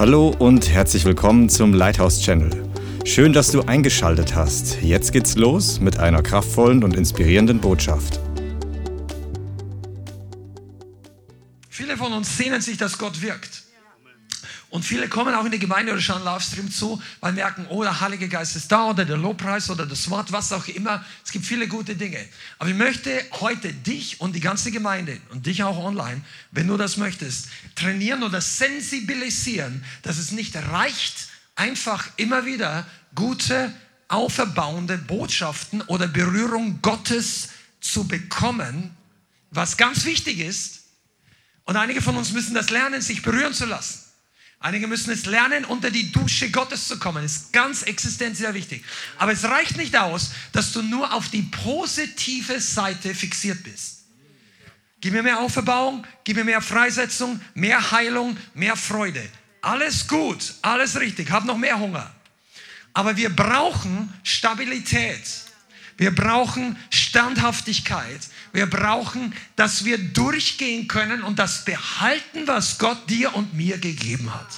[0.00, 2.50] Hallo und herzlich willkommen zum Lighthouse Channel.
[3.04, 4.80] Schön, dass du eingeschaltet hast.
[4.80, 8.18] Jetzt geht's los mit einer kraftvollen und inspirierenden Botschaft.
[11.68, 13.59] Viele von uns sehnen sich, dass Gott wirkt.
[14.70, 18.00] Und viele kommen auch in die Gemeinde oder schauen Livestream zu, weil merken, oh, der
[18.00, 21.04] Heilige Geist ist da oder der Lobpreis oder das Wort, was auch immer.
[21.24, 22.24] Es gibt viele gute Dinge.
[22.58, 23.10] Aber ich möchte
[23.40, 26.20] heute dich und die ganze Gemeinde und dich auch online,
[26.52, 33.72] wenn du das möchtest, trainieren oder sensibilisieren, dass es nicht reicht, einfach immer wieder gute,
[34.06, 37.48] auferbauende Botschaften oder Berührung Gottes
[37.80, 38.96] zu bekommen,
[39.50, 40.82] was ganz wichtig ist.
[41.64, 43.99] Und einige von uns müssen das lernen, sich berühren zu lassen.
[44.62, 47.24] Einige müssen es lernen, unter die Dusche Gottes zu kommen.
[47.24, 48.84] Ist ganz existenziell wichtig.
[49.16, 54.00] Aber es reicht nicht aus, dass du nur auf die positive Seite fixiert bist.
[55.00, 59.26] Gib mir mehr Auferbauung, gib mir mehr Freisetzung, mehr Heilung, mehr Freude.
[59.62, 62.14] Alles gut, alles richtig, hab noch mehr Hunger.
[62.92, 65.22] Aber wir brauchen Stabilität.
[65.96, 68.20] Wir brauchen Standhaftigkeit.
[68.52, 74.32] Wir brauchen, dass wir durchgehen können und das behalten, was Gott dir und mir gegeben
[74.34, 74.48] hat.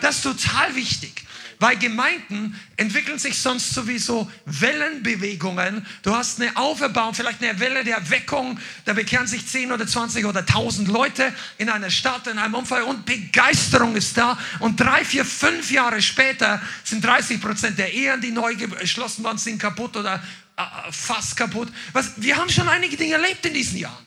[0.00, 1.24] Das ist total wichtig.
[1.60, 5.84] Weil Gemeinden entwickeln sich sonst sowieso Wellenbewegungen.
[6.02, 8.60] Du hast eine Auferbauung, vielleicht eine Welle der Erweckung.
[8.84, 12.82] Da bekehren sich 10 oder 20 oder 1000 Leute in einer Stadt, in einem Umfall
[12.82, 14.38] und Begeisterung ist da.
[14.60, 19.38] Und drei, vier, fünf Jahre später sind 30 Prozent der Ehen, die neu geschlossen worden
[19.38, 20.22] sind, kaputt oder
[20.90, 21.68] fast kaputt.
[21.92, 24.06] Was, wir haben schon einige Dinge erlebt in diesen Jahren.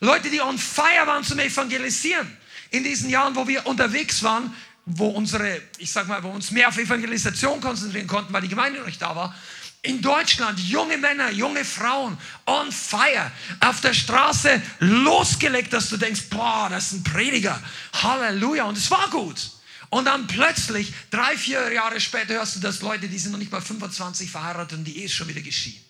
[0.00, 2.36] Leute, die on fire waren zum Evangelisieren.
[2.70, 6.68] In diesen Jahren, wo wir unterwegs waren, wo unsere, ich sag mal, wo uns mehr
[6.68, 9.34] auf Evangelisation konzentrieren konnten, weil die Gemeinde noch nicht da war.
[9.82, 16.22] In Deutschland junge Männer, junge Frauen on fire, auf der Straße losgelegt, dass du denkst,
[16.30, 17.62] boah, das ist ein Prediger.
[17.92, 18.64] Halleluja.
[18.64, 19.50] Und es war gut.
[19.90, 23.52] Und dann plötzlich, drei, vier Jahre später, hörst du, dass Leute, die sind noch nicht
[23.52, 25.82] mal 25 verheiratet und die Ehe ist schon wieder geschieden.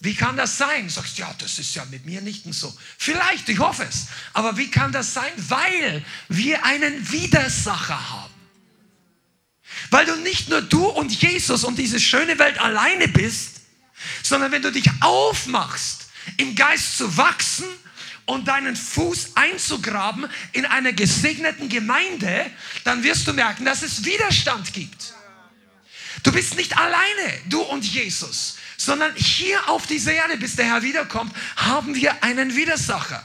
[0.00, 0.88] Wie kann das sein?
[0.88, 2.76] Du sagst, ja, das ist ja mit mir nicht so.
[2.98, 4.06] Vielleicht, ich hoffe es.
[4.32, 5.30] Aber wie kann das sein?
[5.36, 8.34] Weil wir einen Widersacher haben.
[9.90, 13.60] Weil du nicht nur du und Jesus und diese schöne Welt alleine bist,
[14.24, 16.06] sondern wenn du dich aufmachst,
[16.36, 17.66] im Geist zu wachsen
[18.32, 22.50] und deinen Fuß einzugraben in einer gesegneten Gemeinde,
[22.84, 25.14] dann wirst du merken, dass es Widerstand gibt.
[26.22, 30.82] Du bist nicht alleine, du und Jesus, sondern hier auf dieser Erde, bis der Herr
[30.82, 33.22] wiederkommt, haben wir einen Widersacher.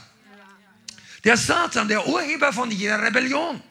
[1.24, 3.62] Der Satan, der Urheber von jeder Rebellion.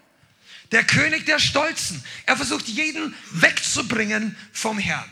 [0.72, 2.04] Der König der Stolzen.
[2.26, 5.10] Er versucht jeden wegzubringen vom Herrn.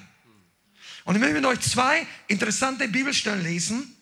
[1.06, 3.95] Und ich möchte mit euch zwei interessante Bibelstellen lesen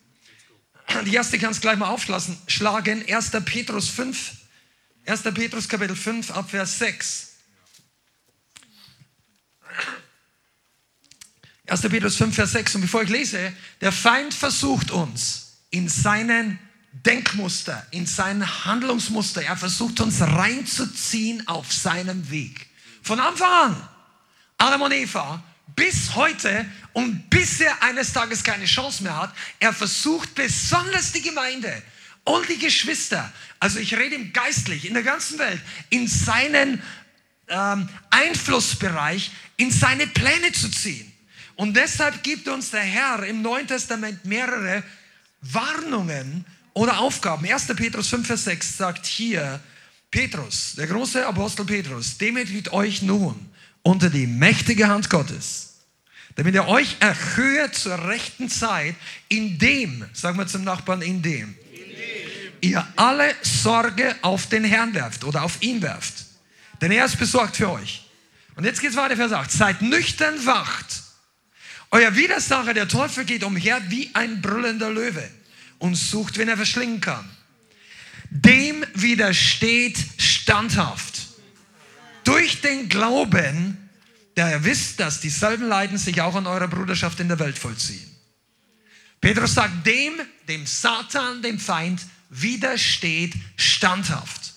[1.06, 3.06] die erste kannst gleich mal aufschlagen.
[3.08, 3.32] 1.
[3.46, 4.32] Petrus 5.
[5.06, 5.22] 1.
[5.34, 7.34] Petrus Kapitel 5 Abvers 6.
[11.68, 11.82] 1.
[11.82, 12.76] Petrus 5, Vers 6.
[12.76, 16.60] Und bevor ich lese, der Feind versucht uns in seinen
[16.92, 22.68] Denkmuster, in sein Handlungsmuster, er versucht uns reinzuziehen auf seinem Weg.
[23.02, 23.90] Von Anfang an,
[24.58, 25.44] Adam und Eva
[25.76, 31.22] bis heute und bis er eines Tages keine Chance mehr hat, er versucht besonders die
[31.22, 31.82] Gemeinde
[32.24, 36.82] und die Geschwister, also ich rede ihm geistlich, in der ganzen Welt, in seinen
[37.48, 41.12] ähm, Einflussbereich, in seine Pläne zu ziehen.
[41.56, 44.84] Und deshalb gibt uns der Herr im Neuen Testament mehrere
[45.42, 47.46] Warnungen oder Aufgaben.
[47.46, 47.68] 1.
[47.76, 49.60] Petrus 5, Vers 6 sagt hier,
[50.10, 53.53] Petrus, der große Apostel Petrus, demütigt euch nun
[53.84, 55.82] unter die mächtige Hand Gottes,
[56.36, 58.96] damit er euch erhöhe zur rechten Zeit,
[59.28, 61.56] indem, sagen wir zum Nachbarn, indem,
[62.62, 66.14] ihr alle Sorge auf den Herrn werft oder auf ihn werft.
[66.82, 68.10] Denn er ist besorgt für euch.
[68.56, 69.52] Und jetzt geht es weiter, Vers 8.
[69.52, 71.04] Seid nüchtern, wacht.
[71.92, 75.30] Euer Widersacher, der Teufel, geht umher wie ein brüllender Löwe
[75.78, 77.30] und sucht, wen er verschlingen kann.
[78.30, 81.13] Dem widersteht standhaft
[82.24, 83.90] durch den Glauben,
[84.36, 88.10] der ihr wisst, dass dieselben Leiden sich auch an eurer Bruderschaft in der Welt vollziehen.
[89.22, 90.14] Petrus sagt, dem,
[90.48, 94.54] dem Satan, dem Feind, widersteht standhaft.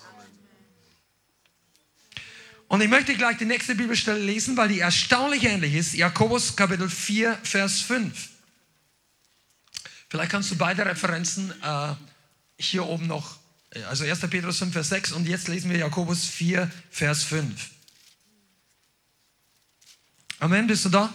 [2.69, 5.95] Und ich möchte gleich die nächste Bibelstelle lesen, weil die erstaunlich ähnlich ist.
[5.95, 8.29] Jakobus Kapitel 4, Vers 5.
[10.09, 11.95] Vielleicht kannst du beide Referenzen äh,
[12.59, 13.39] hier oben noch
[13.89, 14.21] also 1.
[14.31, 17.71] Petrus 5, Vers 6 und jetzt lesen wir Jakobus 4, Vers 5.
[20.39, 21.13] Amen, bist du da?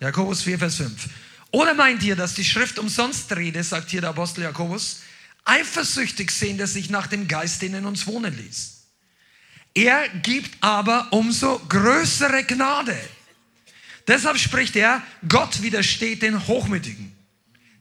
[0.00, 1.08] Ja, Jakobus 4, Vers 5.
[1.50, 5.00] Oder meint ihr, dass die Schrift umsonst rede, sagt hier der Apostel Jakobus,
[5.44, 8.74] eifersüchtig sehen, dass sich nach dem Geist, den in uns wohnen ließ?
[9.74, 12.96] Er gibt aber umso größere Gnade.
[14.06, 17.12] Deshalb spricht er, Gott widersteht den Hochmütigen.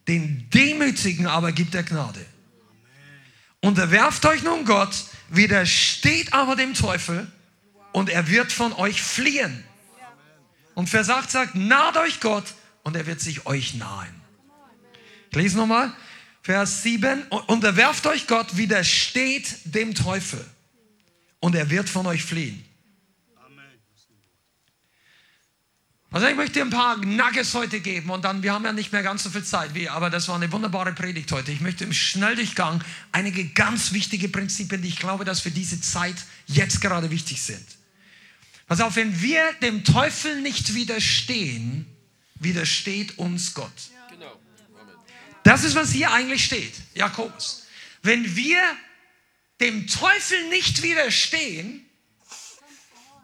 [0.08, 2.26] Den Demütigen aber gibt er Gnade.
[3.64, 4.94] Unterwerft euch nun Gott,
[5.30, 7.32] widersteht aber dem Teufel
[7.94, 9.64] und er wird von euch fliehen.
[10.74, 12.44] Und Vers 8 sagt, naht euch Gott
[12.84, 14.14] und er wird sich euch nahen.
[15.30, 15.94] Ich lese nochmal,
[16.42, 20.46] Vers 7, unterwerft euch Gott, widersteht dem Teufel
[21.40, 22.66] und er wird von euch fliehen.
[26.14, 28.92] Also ich möchte dir ein paar Nuggets heute geben und dann, wir haben ja nicht
[28.92, 31.52] mehr ganz so viel Zeit, wie, aber das war eine wunderbare Predigt heute.
[31.52, 36.16] Ich möchte im Schnelldurchgang einige ganz wichtige Prinzipien, die ich glaube, dass für diese Zeit
[36.46, 37.66] jetzt gerade wichtig sind.
[38.68, 41.88] Pass auf, wenn wir dem Teufel nicht widerstehen,
[42.36, 43.72] widersteht uns Gott.
[45.42, 47.66] Das ist, was hier eigentlich steht, Jakobus.
[48.04, 48.62] Wenn wir
[49.60, 51.84] dem Teufel nicht widerstehen,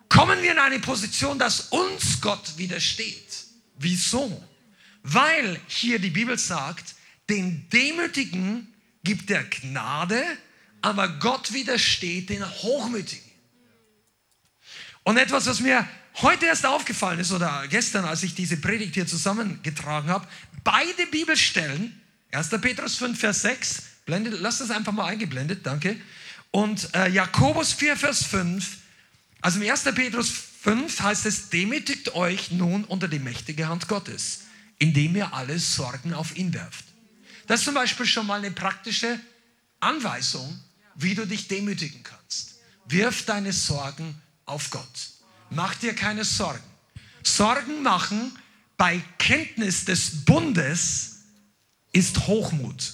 [0.09, 3.45] kommen wir in eine Position, dass uns Gott widersteht.
[3.77, 4.43] Wieso?
[5.03, 6.95] Weil hier die Bibel sagt,
[7.29, 8.73] den Demütigen
[9.03, 10.23] gibt er Gnade,
[10.81, 13.29] aber Gott widersteht den Hochmütigen.
[15.03, 15.87] Und etwas, was mir
[16.21, 20.27] heute erst aufgefallen ist oder gestern, als ich diese Predigt hier zusammengetragen habe,
[20.63, 21.99] beide Bibelstellen,
[22.31, 22.49] 1.
[22.61, 25.99] Petrus 5, Vers 6, blendet, lass das einfach mal eingeblendet, danke.
[26.51, 28.77] Und äh, Jakobus 4, Vers 5,
[29.41, 29.83] also im 1.
[29.95, 30.29] Petrus
[30.61, 34.41] 5 heißt es, demütigt euch nun unter die mächtige Hand Gottes,
[34.77, 36.85] indem ihr alle Sorgen auf ihn werft.
[37.47, 39.19] Das ist zum Beispiel schon mal eine praktische
[39.79, 40.59] Anweisung,
[40.95, 42.55] wie du dich demütigen kannst.
[42.85, 45.09] Wirf deine Sorgen auf Gott.
[45.49, 46.63] Mach dir keine Sorgen.
[47.23, 48.37] Sorgen machen
[48.77, 51.17] bei Kenntnis des Bundes
[51.91, 52.93] ist Hochmut.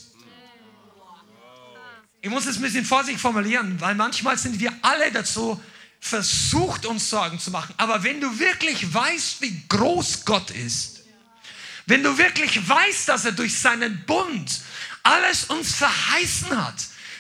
[2.22, 5.62] Ich muss es ein bisschen vorsichtig formulieren, weil manchmal sind wir alle dazu
[6.00, 7.74] versucht, uns Sorgen zu machen.
[7.78, 11.04] Aber wenn du wirklich weißt, wie groß Gott ist,
[11.88, 14.62] wenn du wirklich weißt, dass er durch seinen Bund
[15.04, 16.76] alles uns verheißen hat,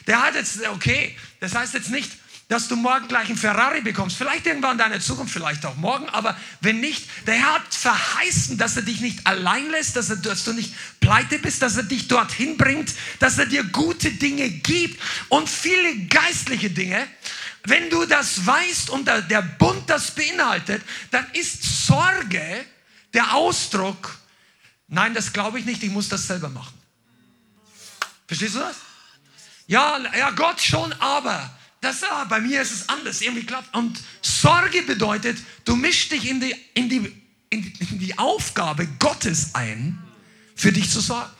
[0.07, 2.11] der hat jetzt, okay, das heißt jetzt nicht,
[2.47, 4.17] dass du morgen gleich einen Ferrari bekommst.
[4.17, 8.57] Vielleicht irgendwann in deiner Zukunft, vielleicht auch morgen, aber wenn nicht, der Herr hat verheißen,
[8.59, 11.83] dass er dich nicht allein lässt, dass, er, dass du nicht pleite bist, dass er
[11.83, 17.07] dich dorthin bringt, dass er dir gute Dinge gibt und viele geistliche Dinge.
[17.65, 22.65] Wenn du das weißt und der Bund das beinhaltet, dann ist Sorge
[23.13, 24.17] der Ausdruck,
[24.87, 26.73] nein, das glaube ich nicht, ich muss das selber machen.
[28.27, 28.75] Verstehst du das?
[29.67, 31.49] Ja, ja, Gott schon, aber
[31.81, 33.73] das, ah, bei mir ist es anders, irgendwie klappt.
[33.75, 39.97] Und Sorge bedeutet, du mischst dich in die, in die, in die Aufgabe Gottes ein,
[40.55, 41.31] für dich zu sorgen.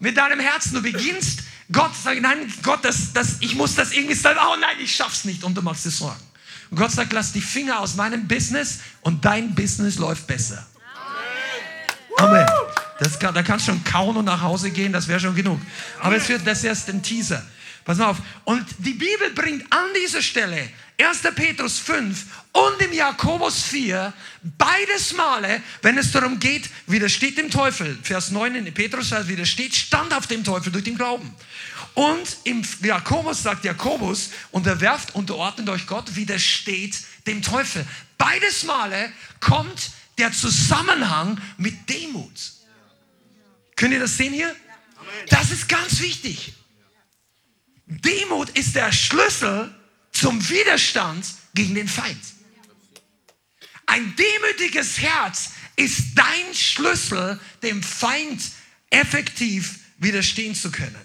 [0.00, 4.14] Mit deinem Herzen, du beginnst Gott sagt, nein, Gott, das, das, ich muss das irgendwie
[4.14, 6.22] selber, oh nein, ich schaff's nicht und du machst dir Sorgen.
[6.70, 10.66] Und Gott sagt, lass die Finger aus meinem Business und dein Business läuft besser.
[12.18, 12.46] Amen.
[12.98, 15.60] Das kann, da kannst du schon kauen und nach Hause gehen, das wäre schon genug.
[16.00, 17.42] Aber es wird, das ist erst ein Teaser.
[17.84, 18.18] Pass mal auf.
[18.44, 20.68] Und die Bibel bringt an dieser Stelle
[21.00, 21.22] 1.
[21.34, 24.12] Petrus 5 und im Jakobus 4
[24.42, 27.96] beides Male, wenn es darum geht, widersteht dem Teufel.
[28.02, 31.32] Vers 9 in Petrus heißt, widersteht standhaft dem Teufel durch den Glauben.
[31.94, 37.86] Und im Jakobus sagt Jakobus, unterwerft, unterordnet euch Gott, widersteht dem Teufel.
[38.16, 42.52] Beides Male kommt der Zusammenhang mit Demut.
[43.76, 44.54] Könnt ihr das sehen hier?
[45.28, 46.54] Das ist ganz wichtig.
[47.86, 49.72] Demut ist der Schlüssel
[50.18, 52.20] zum Widerstand gegen den Feind.
[53.86, 58.42] Ein demütiges Herz ist dein Schlüssel, dem Feind
[58.90, 60.96] effektiv widerstehen zu können.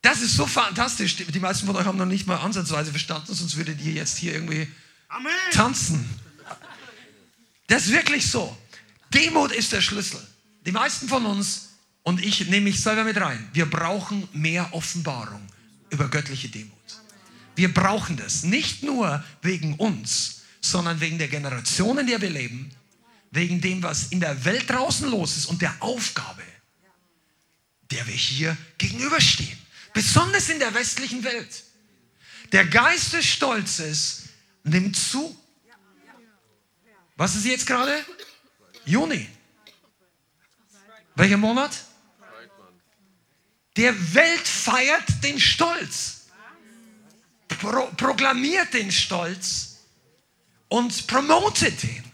[0.00, 1.16] Das ist so fantastisch.
[1.16, 4.34] Die meisten von euch haben noch nicht mal ansatzweise verstanden, sonst würdet ihr jetzt hier
[4.34, 4.68] irgendwie
[5.08, 5.32] Amen.
[5.50, 6.08] tanzen.
[7.66, 8.56] Das ist wirklich so.
[9.12, 10.20] Demut ist der Schlüssel.
[10.66, 11.70] Die meisten von uns,
[12.02, 15.46] und ich nehme mich selber mit rein, wir brauchen mehr Offenbarung
[15.94, 16.72] über göttliche Demut.
[17.56, 18.42] Wir brauchen das.
[18.42, 22.70] Nicht nur wegen uns, sondern wegen der Generation, in der wir leben,
[23.30, 26.42] wegen dem, was in der Welt draußen los ist und der Aufgabe,
[27.90, 29.58] der wir hier gegenüberstehen.
[29.92, 31.64] Besonders in der westlichen Welt.
[32.52, 34.24] Der Geist des Stolzes
[34.64, 35.36] nimmt zu.
[37.16, 38.04] Was ist jetzt gerade?
[38.84, 39.28] Juni.
[41.14, 41.83] Welcher Monat?
[43.76, 46.14] Der Welt feiert den Stolz
[47.64, 49.76] pro proklamiert den Stolz
[50.68, 52.04] und promotet ihn.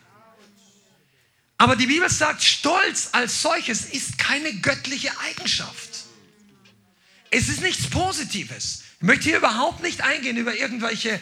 [1.58, 5.90] Aber die Bibel sagt, Stolz als solches ist keine göttliche Eigenschaft.
[7.30, 8.82] Es ist nichts Positives.
[9.00, 11.20] Ich möchte hier überhaupt nicht eingehen über irgendwelche,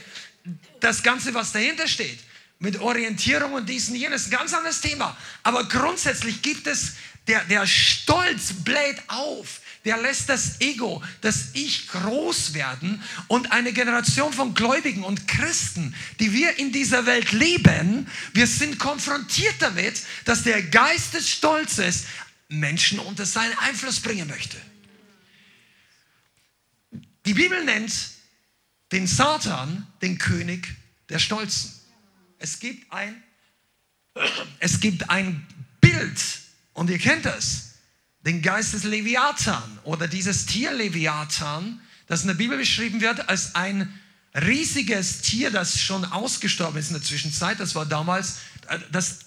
[0.80, 2.20] das Ganze, was dahinter steht.
[2.60, 5.16] Mit Orientierung und dies und jenes, ganz anderes Thema.
[5.42, 6.94] Aber grundsätzlich gibt es,
[7.26, 13.72] der, der Stolz bläht auf der lässt das Ego, das Ich groß werden und eine
[13.72, 20.02] Generation von Gläubigen und Christen, die wir in dieser Welt leben, wir sind konfrontiert damit,
[20.24, 22.04] dass der Geist des Stolzes
[22.48, 24.56] Menschen unter seinen Einfluss bringen möchte.
[27.26, 27.92] Die Bibel nennt
[28.90, 30.68] den Satan den König
[31.08, 31.72] der Stolzen.
[32.38, 33.22] Es gibt ein,
[34.60, 35.46] es gibt ein
[35.80, 36.18] Bild,
[36.72, 37.67] und ihr kennt das
[38.28, 43.54] den Geist des Leviathan oder dieses Tier Leviathan, das in der Bibel beschrieben wird als
[43.54, 43.98] ein
[44.34, 47.58] riesiges Tier, das schon ausgestorben ist in der Zwischenzeit.
[47.58, 48.36] Das war damals
[48.68, 49.20] äh, das,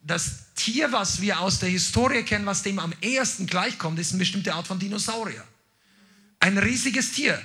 [0.00, 4.18] das Tier, was wir aus der Historie kennen, was dem am ehesten gleichkommt, ist eine
[4.18, 5.44] bestimmte Art von Dinosaurier.
[6.40, 7.40] Ein riesiges Tier.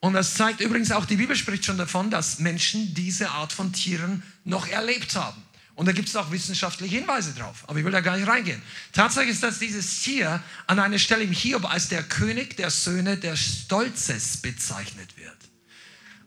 [0.00, 3.74] Und das zeigt übrigens auch, die Bibel spricht schon davon, dass Menschen diese Art von
[3.74, 5.42] Tieren noch erlebt haben.
[5.76, 7.64] Und da gibt es auch wissenschaftliche Hinweise drauf.
[7.66, 8.60] Aber ich will da gar nicht reingehen.
[8.92, 13.18] Tatsache ist, dass dieses Tier an einer Stelle im Hiob als der König der Söhne
[13.18, 15.36] der Stolzes bezeichnet wird.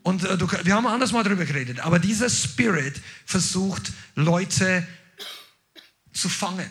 [0.03, 1.79] Und äh, du, wir haben anders mal drüber geredet.
[1.79, 4.88] Aber dieser Spirit versucht, Leute
[6.13, 6.70] zu fangen.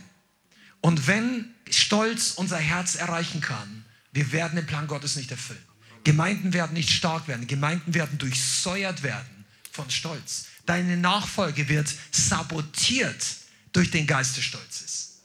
[0.80, 5.58] Und wenn Stolz unser Herz erreichen kann, wir werden den Plan Gottes nicht erfüllen.
[6.04, 7.48] Gemeinden werden nicht stark werden.
[7.48, 10.46] Gemeinden werden durchsäuert werden von Stolz.
[10.68, 13.24] Deine Nachfolge wird sabotiert
[13.72, 15.22] durch den Geist des Stolzes.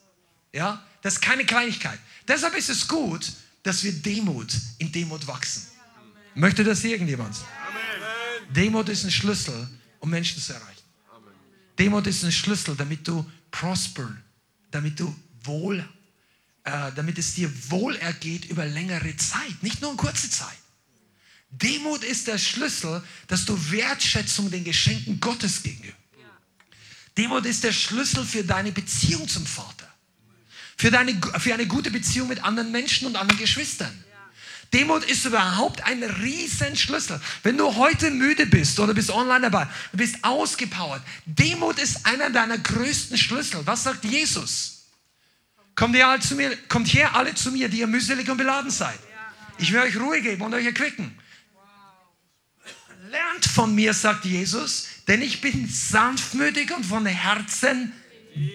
[0.54, 2.00] Ja, das ist keine Kleinigkeit.
[2.26, 3.30] Deshalb ist es gut,
[3.62, 5.68] dass wir Demut in Demut wachsen.
[6.34, 7.36] Möchte das irgendjemand?
[7.36, 8.54] Amen.
[8.54, 9.68] Demut ist ein Schlüssel,
[10.00, 10.84] um Menschen zu erreichen.
[11.78, 14.16] Demut ist ein Schlüssel, damit du prosper,
[14.72, 15.80] damit du wohl,
[16.64, 20.63] äh, damit es dir wohl ergeht über längere Zeit, nicht nur in kurze Zeit.
[21.62, 25.96] Demut ist der Schlüssel, dass du Wertschätzung den Geschenken Gottes gegenüber.
[27.16, 29.88] Demut ist der Schlüssel für deine Beziehung zum Vater.
[30.78, 34.04] Für, deine, für eine gute Beziehung mit anderen Menschen und anderen Geschwistern.
[34.74, 37.22] Demut ist überhaupt ein Riesenschlüssel.
[37.44, 41.04] Wenn du heute müde bist oder bist online dabei, du bist ausgepowert.
[41.28, 43.62] Demut ist einer deiner größten Schlüssel.
[43.68, 44.86] Was sagt Jesus?
[45.76, 48.72] Kommt, ihr alle zu mir, kommt her alle zu mir, die ihr mühselig und beladen
[48.72, 48.98] seid.
[49.60, 51.16] Ich will euch Ruhe geben und euch erquicken
[53.14, 57.94] lernt von mir, sagt Jesus, denn ich bin sanftmütig und von Herzen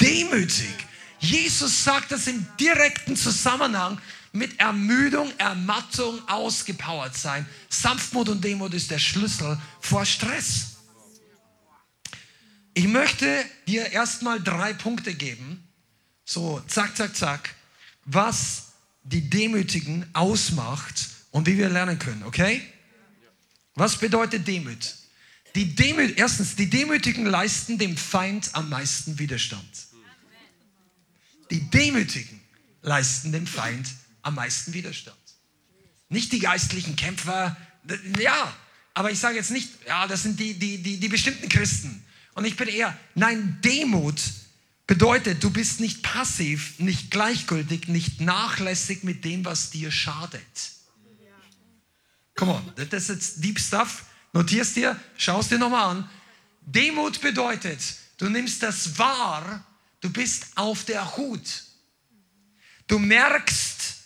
[0.00, 0.74] demütig.
[1.20, 4.00] Jesus sagt das im direkten Zusammenhang
[4.32, 7.46] mit Ermüdung, Ermattung, ausgepowert sein.
[7.68, 10.76] Sanftmut und Demut ist der Schlüssel vor Stress.
[12.74, 15.66] Ich möchte dir erstmal drei Punkte geben,
[16.24, 17.54] so zack, zack, zack,
[18.04, 18.72] was
[19.02, 22.62] die Demütigen ausmacht und wie wir lernen können, okay?
[23.78, 24.96] Was bedeutet Demut?
[25.54, 29.68] Die Demut, erstens, die Demütigen leisten dem Feind am meisten Widerstand.
[31.52, 32.40] Die Demütigen
[32.82, 33.88] leisten dem Feind
[34.22, 35.16] am meisten Widerstand.
[36.08, 37.56] Nicht die geistlichen Kämpfer,
[38.18, 38.52] ja,
[38.94, 42.02] aber ich sage jetzt nicht, ja, das sind die, die, die, die bestimmten Christen.
[42.34, 44.20] Und ich bin eher, nein, Demut
[44.88, 50.42] bedeutet, du bist nicht passiv, nicht gleichgültig, nicht nachlässig mit dem, was dir schadet.
[52.38, 54.04] Come on, das ist jetzt Deep Stuff.
[54.32, 56.10] Notierst dir, schaust dir nochmal an.
[56.60, 57.80] Demut bedeutet,
[58.18, 59.66] du nimmst das wahr,
[60.00, 61.64] du bist auf der Hut.
[62.86, 63.96] Du merkst,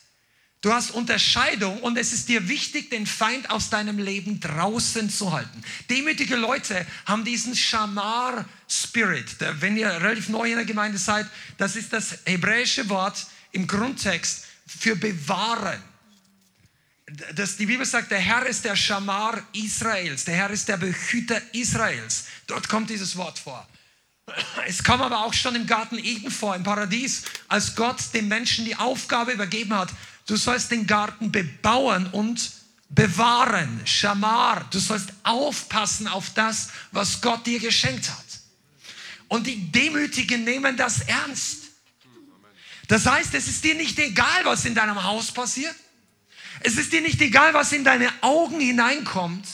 [0.62, 5.32] du hast Unterscheidung und es ist dir wichtig, den Feind aus deinem Leben draußen zu
[5.32, 5.62] halten.
[5.90, 9.36] Demütige Leute haben diesen Shamar-Spirit.
[9.60, 11.26] Wenn ihr relativ neu in der Gemeinde seid,
[11.58, 15.82] das ist das hebräische Wort im Grundtext für bewahren
[17.34, 21.40] dass die Bibel sagt, der Herr ist der Schamar Israels, der Herr ist der Behüter
[21.52, 22.24] Israels.
[22.46, 23.66] Dort kommt dieses Wort vor.
[24.66, 28.64] Es kam aber auch schon im Garten Eden vor, im Paradies, als Gott dem Menschen
[28.64, 29.90] die Aufgabe übergeben hat,
[30.26, 32.52] du sollst den Garten bebauen und
[32.88, 33.80] bewahren.
[33.84, 38.24] Schamar, du sollst aufpassen auf das, was Gott dir geschenkt hat.
[39.28, 41.58] Und die Demütigen nehmen das ernst.
[42.88, 45.74] Das heißt, es ist dir nicht egal, was in deinem Haus passiert.
[46.64, 49.46] Es ist dir nicht egal, was in deine Augen hineinkommt.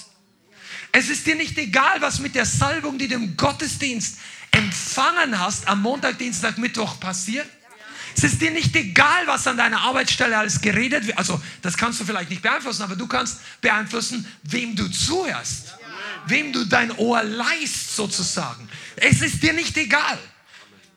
[0.93, 4.19] Es ist dir nicht egal, was mit der Salbung, die du im Gottesdienst
[4.51, 7.47] empfangen hast, am Montag, Dienstag, Mittwoch passiert.
[8.17, 11.19] Es ist dir nicht egal, was an deiner Arbeitsstelle alles geredet wird.
[11.19, 15.77] Also, das kannst du vielleicht nicht beeinflussen, aber du kannst beeinflussen, wem du zuhörst,
[16.27, 18.69] wem du dein Ohr leist, sozusagen.
[18.97, 20.19] Es ist dir nicht egal.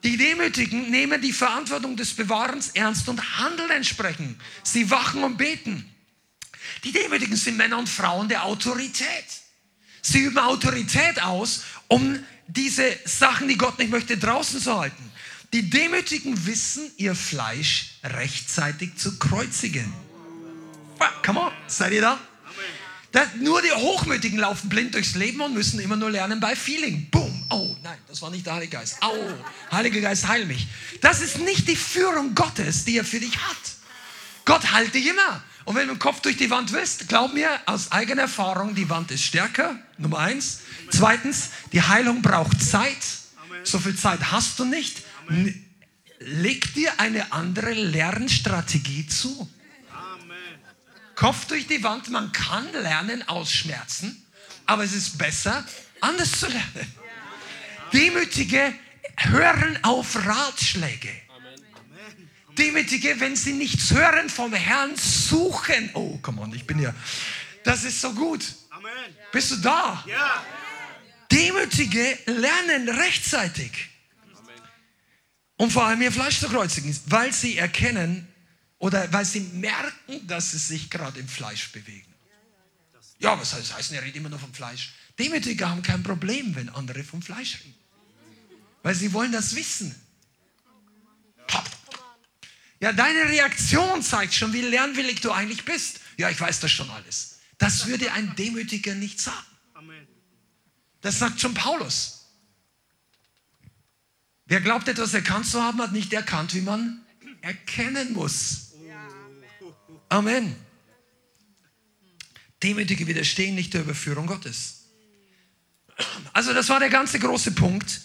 [0.04, 4.40] Die Demütigen nehmen die Verantwortung des Bewahrens ernst und handeln entsprechend.
[4.64, 5.91] Sie wachen und beten.
[6.84, 9.26] Die Demütigen sind Männer und Frauen der Autorität.
[10.02, 15.12] Sie üben Autorität aus, um diese Sachen, die Gott nicht möchte, draußen zu halten.
[15.54, 19.92] Die Demütigen wissen, ihr Fleisch rechtzeitig zu kreuzigen.
[21.26, 22.20] Come on, seid ihr da?
[23.12, 27.10] Das, nur die Hochmütigen laufen blind durchs Leben und müssen immer nur lernen bei Feeling.
[27.10, 27.46] Boom.
[27.50, 29.04] Oh nein, das war nicht der Heilige Geist.
[29.04, 29.14] Au,
[29.72, 30.68] Heiliger Geist, heil mich.
[31.02, 33.58] Das ist nicht die Führung Gottes, die er für dich hat.
[34.46, 35.44] Gott heilt dich immer.
[35.66, 38.90] Und wenn du den Kopf durch die Wand willst, glaub mir aus eigener Erfahrung, die
[38.90, 39.78] Wand ist stärker.
[39.98, 40.62] Nummer eins.
[40.90, 42.98] Zweitens, die Heilung braucht Zeit.
[43.64, 45.04] So viel Zeit hast du nicht.
[46.20, 49.50] Leg dir eine andere Lernstrategie zu.
[51.16, 54.26] Kopf durch die Wand, man kann lernen aus Schmerzen,
[54.66, 55.64] aber es ist besser,
[56.00, 56.96] anders zu lernen.
[57.94, 58.74] Demütige
[59.18, 61.10] hören auf Ratschläge.
[62.58, 65.90] Demütige, wenn sie nichts hören vom Herrn, suchen.
[65.94, 66.94] Oh, come on, ich bin hier.
[67.64, 68.44] Das ist so gut.
[69.32, 70.04] Bist du da?
[71.32, 73.90] Demütige lernen rechtzeitig.
[75.58, 78.28] Und vor allem ihr Fleisch zu kreuzigen, weil sie erkennen
[78.80, 82.12] oder weil sie merken, dass sie sich gerade im Fleisch bewegen.
[83.20, 84.94] Ja, was heißt, das heißt, er redet immer nur vom Fleisch.
[85.20, 87.76] Demütige haben kein Problem, wenn andere vom Fleisch reden.
[88.82, 89.96] Weil sie wollen das wissen.
[92.82, 96.00] Ja, deine Reaktion zeigt schon, wie lernwillig du eigentlich bist.
[96.18, 97.40] Ja, ich weiß das schon alles.
[97.60, 99.46] Das würde ein Demütiger nicht sagen.
[101.02, 102.28] Das sagt schon Paulus.
[104.46, 107.06] Wer glaubt, etwas erkannt zu haben, hat nicht erkannt, wie man
[107.42, 108.74] erkennen muss.
[110.10, 110.56] Amen.
[112.62, 114.86] Demütige widerstehen nicht der Überführung Gottes.
[116.34, 118.02] Also das war der ganze große Punkt,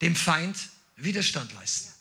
[0.00, 0.56] dem Feind
[0.96, 1.93] Widerstand leisten.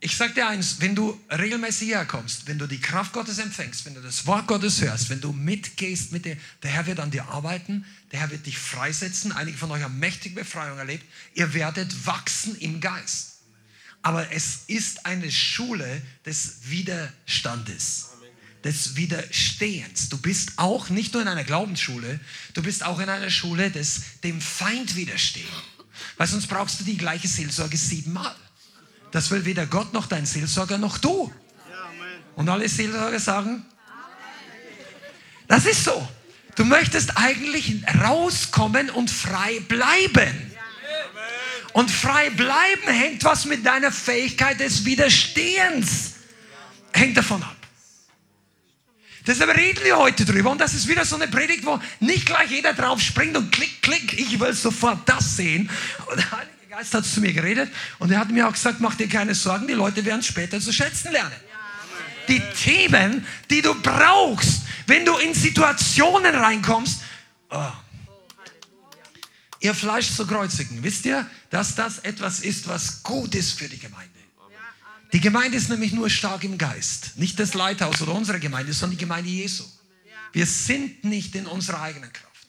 [0.00, 3.94] Ich sage dir eins, wenn du regelmäßig herkommst, wenn du die Kraft Gottes empfängst, wenn
[3.94, 7.28] du das Wort Gottes hörst, wenn du mitgehst mit dir, der Herr wird an dir
[7.28, 9.32] arbeiten, der Herr wird dich freisetzen.
[9.32, 11.04] Einige von euch haben mächtige Befreiung erlebt.
[11.34, 13.38] Ihr werdet wachsen im Geist.
[14.02, 18.10] Aber es ist eine Schule des Widerstandes,
[18.62, 20.10] des Widerstehens.
[20.10, 22.20] Du bist auch nicht nur in einer Glaubensschule,
[22.54, 25.48] du bist auch in einer Schule des dem Feind widerstehen.
[26.16, 28.36] Weil sonst brauchst du die gleiche Seelsorge siebenmal.
[29.10, 31.32] Das will weder Gott noch dein Seelsorger noch du.
[32.36, 33.64] Und alle Seelsorger sagen,
[35.48, 36.08] das ist so.
[36.54, 40.52] Du möchtest eigentlich rauskommen und frei bleiben.
[41.72, 46.14] Und frei bleiben hängt was mit deiner Fähigkeit des Widerstehens.
[46.92, 47.56] Hängt davon ab.
[49.26, 50.50] Deshalb reden wir heute drüber.
[50.50, 53.82] Und das ist wieder so eine Predigt, wo nicht gleich jeder drauf springt und klick,
[53.82, 55.70] klick, ich will sofort das sehen.
[56.10, 56.26] Und
[56.78, 59.66] Geist hat zu mir geredet und er hat mir auch gesagt, mach dir keine Sorgen,
[59.66, 61.34] die Leute werden später zu schätzen lernen.
[62.28, 67.00] Die Themen, die du brauchst, wenn du in Situationen reinkommst,
[67.50, 67.72] oh,
[69.58, 70.84] ihr Fleisch zu kreuzigen.
[70.84, 74.08] Wisst ihr, dass das etwas ist, was gut ist für die Gemeinde?
[75.12, 77.16] Die Gemeinde ist nämlich nur stark im Geist.
[77.16, 79.64] Nicht das Leithaus oder unsere Gemeinde, sondern die Gemeinde Jesu.
[80.32, 82.46] Wir sind nicht in unserer eigenen Kraft.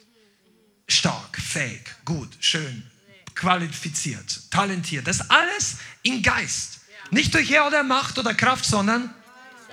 [0.88, 2.84] Stark, fähig, gut, schön,
[3.36, 5.08] qualifiziert, talentiert.
[5.08, 6.80] Das alles im Geist.
[7.12, 9.13] Nicht durch Herr oder Macht oder Kraft, sondern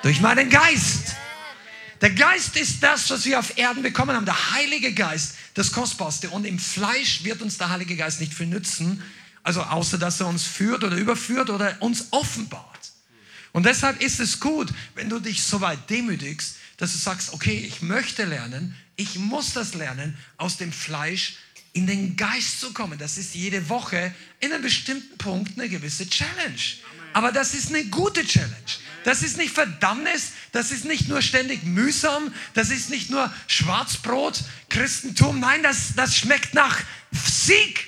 [0.03, 1.16] durch meinen Geist.
[2.01, 4.27] Der Geist ist das, was wir auf Erden bekommen haben.
[4.27, 6.31] Der Heilige Geist, das Kostbarste.
[6.31, 9.03] Und im Fleisch wird uns der Heilige Geist nicht viel nützen,
[9.42, 12.92] also außer dass er uns führt oder überführt oder uns offenbart.
[13.53, 17.57] Und deshalb ist es gut, wenn du dich so weit demütigst, dass du sagst, okay,
[17.57, 21.37] ich möchte lernen, ich muss das lernen, aus dem Fleisch
[21.76, 22.98] in den Geist zu kommen.
[22.98, 26.58] Das ist jede Woche in einem bestimmten Punkt eine gewisse Challenge.
[27.12, 28.54] Aber das ist eine gute Challenge.
[29.04, 34.42] Das ist nicht Verdammnis, das ist nicht nur ständig mühsam, das ist nicht nur Schwarzbrot,
[34.70, 35.38] Christentum.
[35.38, 36.80] Nein, das, das schmeckt nach
[37.12, 37.86] Sieg.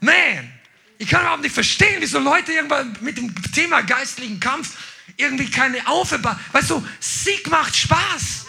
[0.00, 0.52] Man,
[0.98, 4.76] ich kann überhaupt nicht verstehen, wieso Leute irgendwann mit dem Thema geistlichen Kampf
[5.16, 6.36] irgendwie keine Aufhebung.
[6.52, 8.46] Weißt du, Sieg macht Spaß.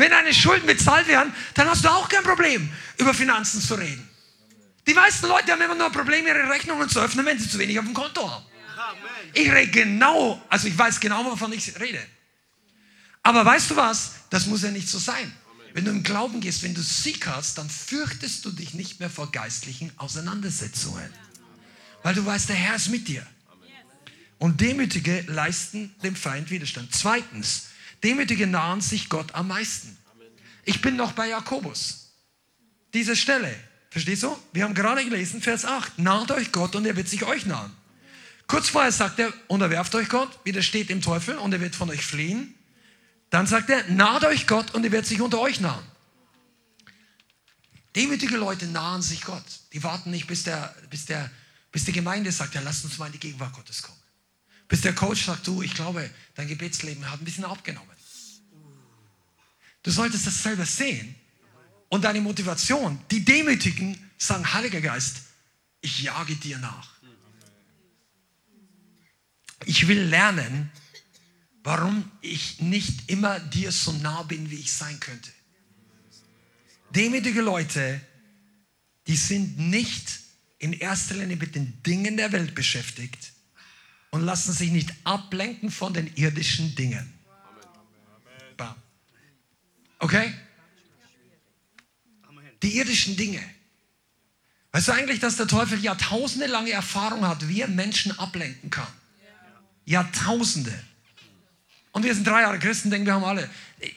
[0.00, 4.08] Wenn deine Schulden bezahlt werden, dann hast du auch kein Problem, über Finanzen zu reden.
[4.86, 7.78] Die meisten Leute haben immer nur Probleme, ihre Rechnungen zu öffnen, wenn sie zu wenig
[7.78, 8.46] auf dem Konto haben.
[9.34, 12.02] Ich rede genau, also ich weiß genau, wovon ich rede.
[13.22, 14.12] Aber weißt du was?
[14.30, 15.30] Das muss ja nicht so sein.
[15.74, 19.10] Wenn du im Glauben gehst, wenn du Sieg hast, dann fürchtest du dich nicht mehr
[19.10, 21.12] vor geistlichen Auseinandersetzungen.
[22.02, 23.26] Weil du weißt, der Herr ist mit dir.
[24.38, 26.88] Und Demütige leisten dem Feind Widerstand.
[26.94, 27.66] Zweitens,
[28.02, 29.96] Demütige nahen sich Gott am meisten.
[30.64, 32.12] Ich bin noch bei Jakobus.
[32.94, 33.54] Diese Stelle.
[33.90, 34.36] Verstehst du?
[34.52, 35.98] Wir haben gerade gelesen, Vers 8.
[35.98, 37.72] Naht euch Gott und er wird sich euch nahen.
[38.46, 42.04] Kurz vorher sagt er, unterwerft euch Gott, widersteht dem Teufel und er wird von euch
[42.04, 42.54] fliehen.
[43.30, 45.84] Dann sagt er, naht euch Gott und er wird sich unter euch nahen.
[47.94, 49.44] Demütige Leute nahen sich Gott.
[49.72, 51.30] Die warten nicht, bis, der, bis, der,
[51.72, 53.99] bis die Gemeinde sagt, ja, lasst uns mal in die Gegenwart Gottes kommen.
[54.70, 57.90] Bis der Coach sagt, du, ich glaube, dein Gebetsleben hat ein bisschen abgenommen.
[59.82, 61.16] Du solltest das selber sehen
[61.88, 63.00] und deine Motivation.
[63.10, 65.22] Die Demütigen sagen, Heiliger Geist,
[65.80, 66.88] ich jage dir nach.
[69.64, 70.70] Ich will lernen,
[71.64, 75.32] warum ich nicht immer dir so nah bin, wie ich sein könnte.
[76.90, 78.00] Demütige Leute,
[79.08, 80.20] die sind nicht
[80.58, 83.32] in erster Linie mit den Dingen der Welt beschäftigt
[84.10, 87.20] und lassen sich nicht ablenken von den irdischen Dingen.
[90.00, 90.32] Okay?
[92.62, 93.42] Die irdischen Dinge.
[94.72, 98.86] Weißt du eigentlich, dass der Teufel jahrtausende lange Erfahrung hat, wie er Menschen ablenken kann?
[99.84, 100.72] Jahrtausende.
[101.92, 103.50] Und wir sind drei Jahre Christen, denken wir haben alle.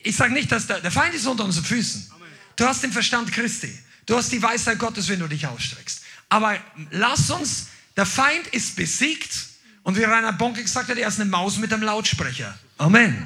[0.03, 2.11] Ich sage nicht, dass der, der Feind ist unter unseren Füßen.
[2.55, 3.77] Du hast den Verstand Christi.
[4.05, 6.01] Du hast die Weisheit Gottes, wenn du dich ausstreckst.
[6.29, 6.59] Aber
[6.91, 9.52] lass uns, der Feind ist besiegt.
[9.83, 12.57] Und wie Rainer Bonke gesagt hat, er ist eine Maus mit einem Lautsprecher.
[12.77, 13.25] Amen.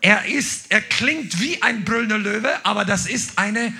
[0.00, 3.72] Er ist, er klingt wie ein brüllender Löwe, aber das ist eine,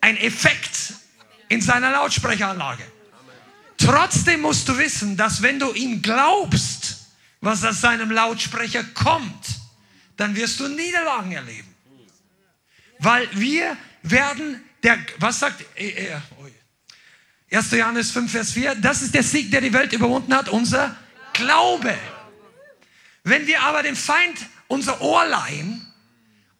[0.00, 0.94] ein Effekt
[1.48, 2.84] in seiner Lautsprecheranlage.
[3.78, 7.06] Trotzdem musst du wissen, dass wenn du ihn glaubst,
[7.40, 9.46] was aus seinem Lautsprecher kommt,
[10.16, 11.74] dann wirst du Niederlagen erleben.
[12.98, 16.20] Weil wir werden, der, was sagt, äh, äh,
[17.50, 17.70] 1.
[17.70, 20.94] Johannes 5, Vers 4, das ist der Sieg, der die Welt überwunden hat, unser
[21.32, 21.96] Glaube.
[23.24, 25.86] Wenn wir aber dem Feind unser Ohr leihen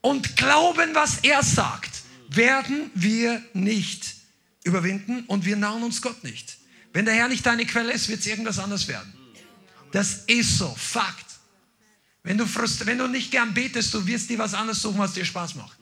[0.01, 4.15] und glauben, was er sagt, werden wir nicht
[4.65, 6.59] überwinden und wir nahen uns Gott nicht.
[6.93, 9.13] Wenn der Herr nicht deine Quelle ist, wird es irgendwas anders werden.
[9.93, 11.27] Das ist so, Fakt.
[12.23, 15.25] Wenn du, wenn du nicht gern betest, du wirst dir was anderes suchen, was dir
[15.25, 15.79] Spaß macht.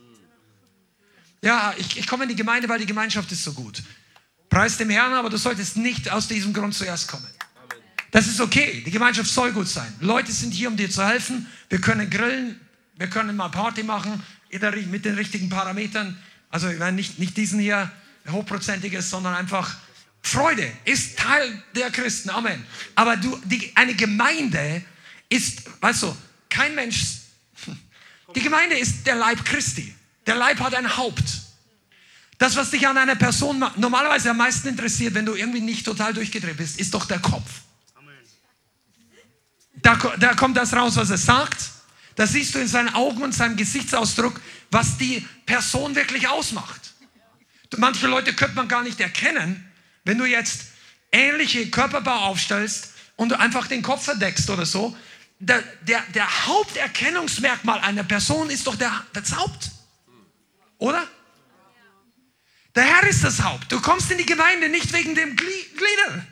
[1.43, 3.83] Ja, ich, ich komme in die Gemeinde, weil die Gemeinschaft ist so gut.
[4.49, 7.27] Preis dem Herrn, aber du solltest nicht aus diesem Grund zuerst kommen.
[8.11, 8.83] Das ist okay.
[8.87, 9.93] Die Gemeinschaft soll gut sein.
[10.01, 11.47] Leute sind hier, um dir zu helfen.
[11.69, 12.61] Wir können grillen,
[12.97, 14.23] wir können mal Party machen
[14.91, 16.17] mit den richtigen Parametern.
[16.49, 17.91] Also nicht, nicht diesen hier
[18.31, 19.77] hochprozentiges, sondern einfach
[20.23, 22.31] Freude ist Teil der Christen.
[22.31, 22.65] Amen.
[22.95, 24.83] Aber du, die, eine Gemeinde
[25.29, 26.17] ist, weißt du,
[26.49, 27.19] kein Mensch.
[28.35, 29.95] Die Gemeinde ist der Leib Christi.
[30.27, 31.46] Der Leib hat ein Haupt.
[32.39, 36.13] Das, was dich an einer Person normalerweise am meisten interessiert, wenn du irgendwie nicht total
[36.13, 37.49] durchgedreht bist, ist doch der Kopf.
[39.77, 41.71] Da, da kommt das raus, was er sagt.
[42.17, 46.95] Da siehst du in seinen Augen und seinem Gesichtsausdruck, was die Person wirklich ausmacht.
[47.77, 49.71] Manche Leute könnte man gar nicht erkennen,
[50.05, 50.67] wenn du jetzt
[51.13, 54.97] ähnliche Körperbau aufstellst und du einfach den Kopf verdeckst oder so.
[55.39, 59.71] Der, der, der Haupterkennungsmerkmal einer Person ist doch der, das Haupt.
[60.79, 61.07] Oder?
[62.77, 63.73] Der Herr ist das Haupt.
[63.73, 66.27] Du kommst in die Gemeinde nicht wegen dem Glieder,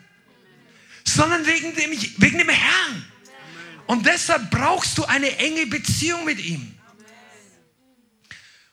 [1.03, 3.05] sondern wegen dem, wegen dem Herrn.
[3.87, 6.71] Und deshalb brauchst du eine enge Beziehung mit ihm.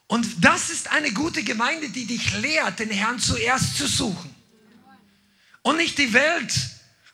[0.06, 4.34] Und das ist eine gute Gemeinde, die dich lehrt, den Herrn zuerst zu suchen.
[5.62, 6.52] Und nicht die Welt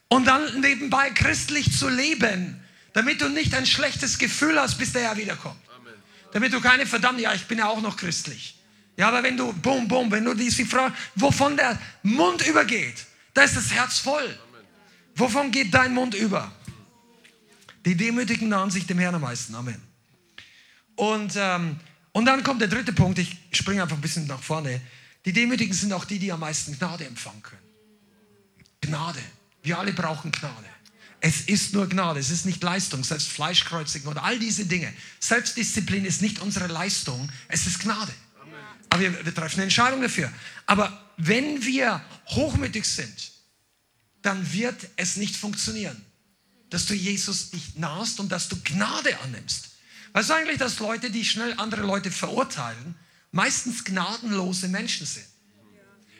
[0.08, 2.60] und dann nebenbei christlich zu leben,
[2.94, 5.60] damit du nicht ein schlechtes Gefühl hast, bis der Herr wiederkommt.
[6.32, 8.57] Damit du keine verdammt, ja, ich bin ja auch noch christlich.
[8.98, 13.42] Ja, aber wenn du, boom, boom, wenn du diese Frau, wovon der Mund übergeht, da
[13.42, 14.36] ist das Herz voll.
[15.14, 16.50] Wovon geht dein Mund über?
[17.84, 19.54] Die Demütigen nahen sich dem Herrn am meisten.
[19.54, 19.80] Amen.
[20.96, 21.76] Und, ähm,
[22.10, 23.20] und dann kommt der dritte Punkt.
[23.20, 24.80] Ich springe einfach ein bisschen nach vorne.
[25.24, 27.62] Die Demütigen sind auch die, die am meisten Gnade empfangen können.
[28.80, 29.20] Gnade.
[29.62, 30.66] Wir alle brauchen Gnade.
[31.20, 34.92] Es ist nur Gnade, es ist nicht Leistung, selbst Fleischkreuzigen oder all diese Dinge.
[35.20, 38.12] Selbstdisziplin ist nicht unsere Leistung, es ist Gnade.
[38.90, 40.32] Aber wir, wir treffen eine Entscheidung dafür.
[40.66, 43.32] Aber wenn wir hochmütig sind,
[44.22, 46.04] dann wird es nicht funktionieren
[46.70, 49.70] dass du Jesus dich nahst und dass du Gnade annimmst.
[50.12, 52.94] Weißt du eigentlich, dass Leute, die schnell andere Leute verurteilen,
[53.30, 55.26] meistens gnadenlose Menschen sind?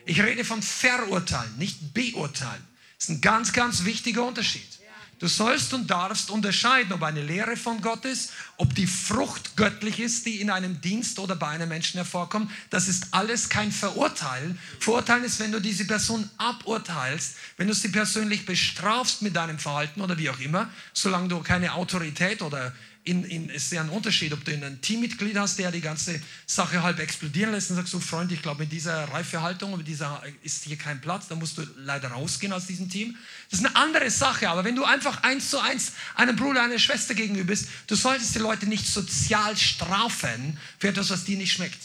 [0.06, 2.62] Ich rede von verurteilen, nicht beurteilen.
[2.96, 4.77] Das ist ein ganz, ganz wichtiger Unterschied.
[5.18, 9.98] Du sollst und darfst unterscheiden, ob eine Lehre von Gott ist, ob die Frucht göttlich
[9.98, 12.50] ist, die in einem Dienst oder bei einem Menschen hervorkommt.
[12.70, 14.58] Das ist alles kein Verurteilen.
[14.78, 20.00] Verurteilen ist, wenn du diese Person aburteilst, wenn du sie persönlich bestrafst mit deinem Verhalten
[20.02, 22.72] oder wie auch immer, solange du keine Autorität oder
[23.08, 26.82] in, in, ist ja ein Unterschied, ob du ein Teammitglied hast, der die ganze Sache
[26.82, 30.64] halb explodieren lässt und sagst, so Freund, ich glaube, mit dieser Reifehaltung, mit dieser ist
[30.64, 33.16] hier kein Platz, da musst du leider rausgehen aus diesem Team.
[33.50, 36.78] Das ist eine andere Sache, aber wenn du einfach eins zu eins einem Bruder, einer
[36.78, 41.52] Schwester gegenüber bist, du solltest die Leute nicht sozial strafen für etwas, was dir nicht
[41.52, 41.80] schmeckt.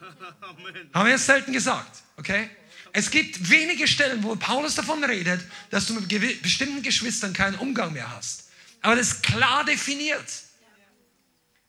[0.94, 2.48] Haben wir jetzt selten gesagt, okay?
[2.92, 6.08] Es gibt wenige Stellen, wo Paulus davon redet, dass du mit
[6.42, 8.49] bestimmten Geschwistern keinen Umgang mehr hast.
[8.82, 10.26] Aber das ist klar definiert.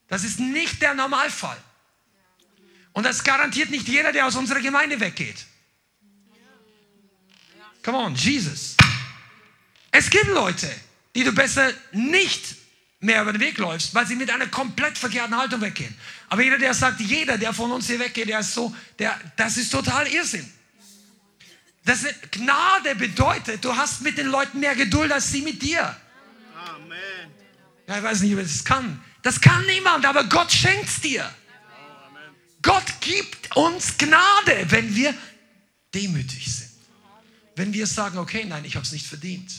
[0.08, 1.58] Das ist nicht der Normalfall.
[2.94, 5.46] Und das garantiert nicht jeder, der aus unserer Gemeinde weggeht.
[7.84, 8.76] Come on, Jesus.
[9.92, 10.70] Es gibt Leute,
[11.16, 12.56] die du besser nicht
[13.00, 15.96] mehr über den Weg läufst, weil sie mit einer komplett verkehrten Haltung weggehen.
[16.30, 19.58] Aber jeder, der sagt, jeder, der von uns hier weggeht, der ist so, der, das
[19.58, 20.50] ist total Irrsinn.
[21.84, 25.96] Das Gnade bedeutet, du hast mit den Leuten mehr Geduld als sie mit dir.
[27.88, 29.04] Ja, ich weiß nicht, ob das kann.
[29.22, 31.24] Das kann niemand, aber Gott schenkt es dir.
[31.24, 32.36] Amen.
[32.62, 35.14] Gott gibt uns Gnade, wenn wir
[35.94, 36.72] demütig sind.
[37.56, 39.52] Wenn wir sagen, okay, nein, ich habe es nicht verdient.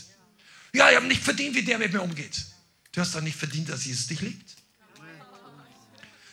[0.73, 2.47] Ja, ich habe nicht verdient, wie der mit mir umgeht.
[2.93, 4.57] Du hast doch nicht verdient, dass Jesus dich liebt.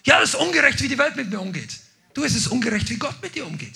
[0.06, 1.78] Ja, es ist ungerecht, wie die Welt mit mir umgeht.
[2.14, 3.76] Du, es ist ungerecht, wie Gott mit dir umgeht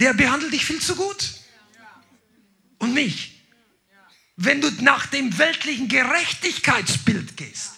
[0.00, 1.34] der behandelt dich viel zu gut.
[2.78, 3.39] Und mich.
[4.42, 7.72] Wenn du nach dem weltlichen Gerechtigkeitsbild gehst.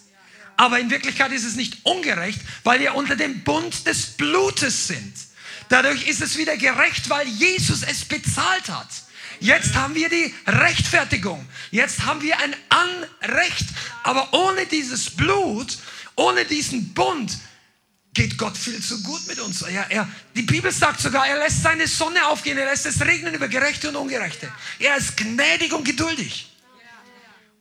[0.56, 5.12] Aber in Wirklichkeit ist es nicht ungerecht, weil wir unter dem Bund des Blutes sind.
[5.68, 8.86] Dadurch ist es wieder gerecht, weil Jesus es bezahlt hat.
[9.40, 11.44] Jetzt haben wir die Rechtfertigung.
[11.72, 13.66] Jetzt haben wir ein Anrecht.
[14.04, 15.78] Aber ohne dieses Blut,
[16.14, 17.38] ohne diesen Bund,
[18.14, 19.62] geht Gott viel zu gut mit uns.
[19.62, 23.34] Er, er, die Bibel sagt sogar, er lässt seine Sonne aufgehen, er lässt es regnen
[23.34, 24.48] über Gerechte und Ungerechte.
[24.78, 26.51] Er ist gnädig und geduldig.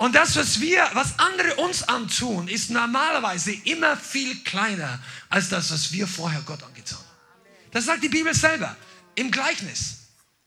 [0.02, 5.70] Und das, was wir, was andere uns antun, ist normalerweise immer viel kleiner als das,
[5.70, 7.70] was wir vorher Gott angetan haben.
[7.70, 8.76] Das sagt die Bibel selber
[9.14, 9.98] im Gleichnis.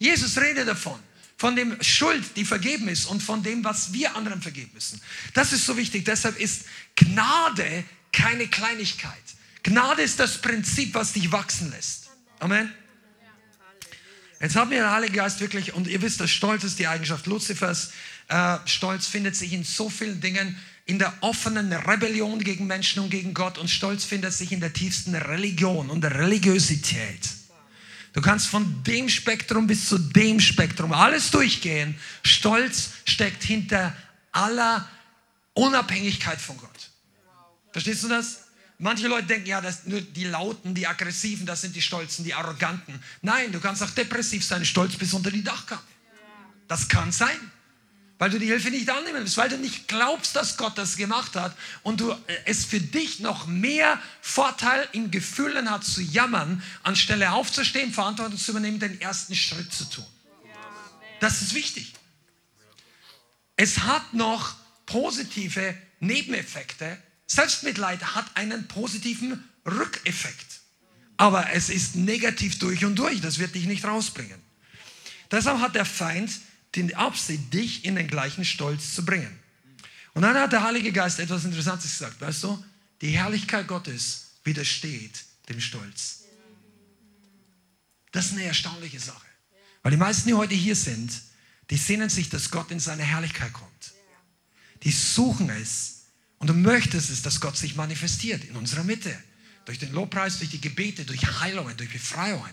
[0.00, 0.98] Jesus redet davon,
[1.36, 5.00] von dem Schuld, die vergeben ist und von dem, was wir anderen vergeben müssen.
[5.34, 6.04] Das ist so wichtig.
[6.04, 6.64] Deshalb ist
[6.96, 9.12] Gnade keine Kleinigkeit.
[9.62, 12.10] Gnade ist das Prinzip, was dich wachsen lässt.
[12.40, 12.74] Amen.
[14.40, 17.26] Jetzt haben wir den Heiligen Geist wirklich, und ihr wisst, dass Stolz ist die Eigenschaft
[17.26, 17.92] Luzifers.
[18.28, 20.56] Äh, Stolz findet sich in so vielen Dingen,
[20.86, 23.58] in der offenen Rebellion gegen Menschen und gegen Gott.
[23.58, 27.30] Und Stolz findet sich in der tiefsten Religion und der Religiosität.
[28.12, 31.96] Du kannst von dem Spektrum bis zu dem Spektrum alles durchgehen.
[32.22, 33.94] Stolz steckt hinter
[34.30, 34.88] aller
[35.54, 36.90] Unabhängigkeit von Gott.
[37.72, 38.44] Verstehst du das?
[38.78, 42.34] Manche Leute denken, ja, das nur die Lauten, die Aggressiven, das sind die Stolzen, die
[42.34, 43.00] Arroganten.
[43.22, 45.82] Nein, du kannst auch depressiv sein, stolz bis unter die Dachkammer.
[46.68, 47.38] Das kann sein,
[48.18, 51.36] weil du die Hilfe nicht annehmen willst, weil du nicht glaubst, dass Gott das gemacht
[51.36, 56.62] hat und du äh, es für dich noch mehr Vorteil in Gefühlen hat zu jammern,
[56.82, 60.06] anstelle aufzustehen, Verantwortung zu übernehmen, den ersten Schritt zu tun.
[61.20, 61.92] Das ist wichtig.
[63.56, 64.54] Es hat noch
[64.86, 70.60] positive Nebeneffekte, Selbstmitleid hat einen positiven Rückeffekt.
[71.16, 73.20] Aber es ist negativ durch und durch.
[73.20, 74.40] Das wird dich nicht rausbringen.
[75.30, 76.30] Deshalb hat der Feind
[76.74, 79.38] die Absicht, dich in den gleichen Stolz zu bringen.
[80.14, 82.20] Und dann hat der Heilige Geist etwas Interessantes gesagt.
[82.20, 82.64] Weißt du,
[83.00, 86.24] die Herrlichkeit Gottes widersteht dem Stolz.
[88.12, 89.26] Das ist eine erstaunliche Sache.
[89.82, 91.12] Weil die meisten, die heute hier sind,
[91.70, 93.92] die sehnen sich, dass Gott in seine Herrlichkeit kommt.
[94.82, 95.94] Die suchen es,
[96.38, 99.16] und du möchtest es, dass Gott sich manifestiert in unserer Mitte.
[99.64, 102.50] Durch den Lobpreis, durch die Gebete, durch Heilungen, durch Befreiungen.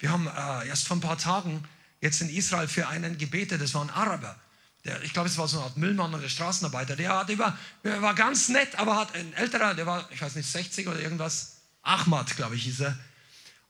[0.00, 1.62] Wir haben äh, erst vor ein paar Tagen
[2.00, 4.36] jetzt in Israel für einen gebetet, das war ein Araber.
[4.84, 6.96] Der, ich glaube, es war so eine Art Müllmann oder Straßenarbeiter.
[6.96, 10.36] Der, hat über, der war ganz nett, aber hat ein älterer, der war, ich weiß
[10.36, 11.56] nicht, 60 oder irgendwas.
[11.82, 12.98] Ahmad, glaube ich, hieß er.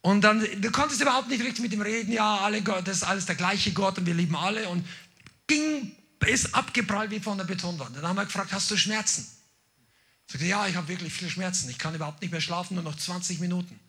[0.00, 2.12] Und dann, du konntest überhaupt nicht richtig mit ihm reden.
[2.12, 4.68] Ja, alle Gott, das ist alles der gleiche Gott und wir lieben alle.
[4.68, 4.86] Und
[5.46, 5.92] ging,
[6.26, 7.96] ist abgeprallt wie von der Betonwand.
[7.96, 9.26] Dann haben wir gefragt, hast du Schmerzen?
[10.26, 11.70] Sagte, ja, ich habe wirklich viele Schmerzen.
[11.70, 13.80] Ich kann überhaupt nicht mehr schlafen, nur noch 20 Minuten.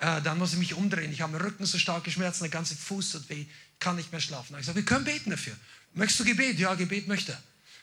[0.00, 1.12] Äh, dann muss ich mich umdrehen.
[1.12, 3.46] Ich habe im Rücken so starke Schmerzen, der ganze Fuß tut weh,
[3.78, 4.56] kann nicht mehr schlafen.
[4.58, 5.54] Ich sage, wir können beten dafür.
[5.94, 6.58] Möchtest du Gebet?
[6.58, 7.36] Ja, Gebet möchte.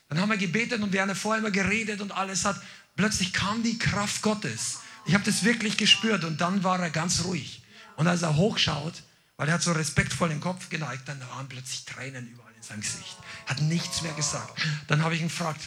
[0.09, 2.61] Dann haben wir gebetet und wir haben vorher immer geredet und alles hat.
[2.95, 4.79] Plötzlich kam die Kraft Gottes.
[5.05, 7.63] Ich habe das wirklich gespürt und dann war er ganz ruhig.
[7.95, 9.03] Und als er hochschaut,
[9.37, 12.81] weil er hat so respektvoll den Kopf geneigt, dann waren plötzlich Tränen überall in seinem
[12.81, 13.17] Gesicht.
[13.47, 14.61] Hat nichts mehr gesagt.
[14.87, 15.61] Dann habe ich ihn gefragt,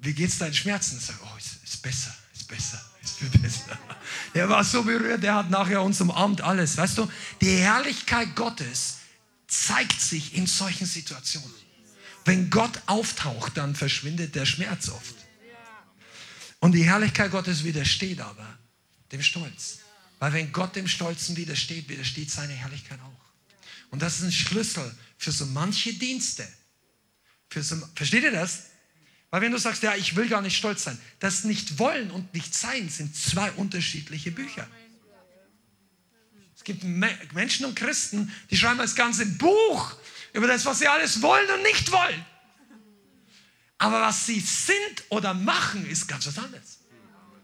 [0.00, 0.96] wie geht es deinen Schmerzen?
[0.98, 3.78] Ich sage, oh, ist, ist besser, ist besser, ist viel besser.
[4.32, 6.76] Er war so berührt, der hat nachher uns umarmt, alles.
[6.76, 8.98] Weißt du, die Herrlichkeit Gottes
[9.46, 11.54] zeigt sich in solchen Situationen.
[12.24, 15.14] Wenn Gott auftaucht, dann verschwindet der Schmerz oft.
[16.58, 18.58] Und die Herrlichkeit Gottes widersteht aber
[19.12, 19.78] dem Stolz.
[20.18, 23.26] Weil wenn Gott dem Stolzen widersteht, widersteht seine Herrlichkeit auch.
[23.90, 26.46] Und das ist ein Schlüssel für so manche Dienste.
[27.50, 28.64] Für so, versteht ihr das?
[29.30, 32.32] Weil wenn du sagst, ja, ich will gar nicht stolz sein, das nicht wollen und
[32.34, 34.66] nicht sein sind zwei unterschiedliche Bücher.
[36.66, 36.82] Es gibt
[37.32, 39.94] Menschen und Christen, die schreiben das ganze Buch
[40.32, 42.26] über das, was sie alles wollen und nicht wollen.
[43.78, 46.78] Aber was sie sind oder machen, ist ganz was anderes.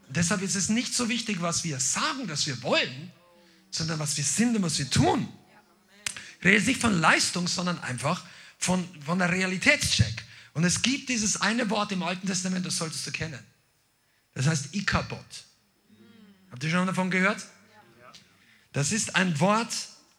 [0.08, 3.12] Und deshalb ist es nicht so wichtig, was wir sagen, dass wir wollen,
[3.70, 5.28] sondern was wir sind und was wir tun.
[6.40, 8.24] Ich rede jetzt nicht von Leistung, sondern einfach
[8.58, 10.24] von, von der Realitätscheck.
[10.52, 13.38] Und es gibt dieses eine Wort im Alten Testament, das solltest du kennen.
[14.34, 15.44] Das heißt Ikabot.
[16.50, 17.46] Habt ihr schon davon gehört?
[18.72, 19.72] Das ist ein Wort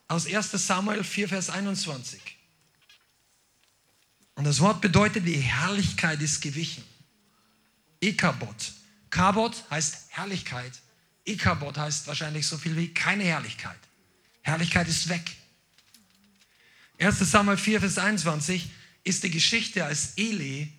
[0.07, 2.21] aus 1 Samuel 4, Vers 21.
[4.35, 6.83] Und das Wort bedeutet, die Herrlichkeit ist gewichen.
[7.99, 8.73] Ikabot.
[9.09, 10.73] Kabot heißt Herrlichkeit.
[11.25, 13.77] Ikabot heißt wahrscheinlich so viel wie keine Herrlichkeit.
[14.41, 15.35] Herrlichkeit ist weg.
[16.99, 18.69] 1 Samuel 4, Vers 21
[19.03, 20.71] ist die Geschichte, als Eli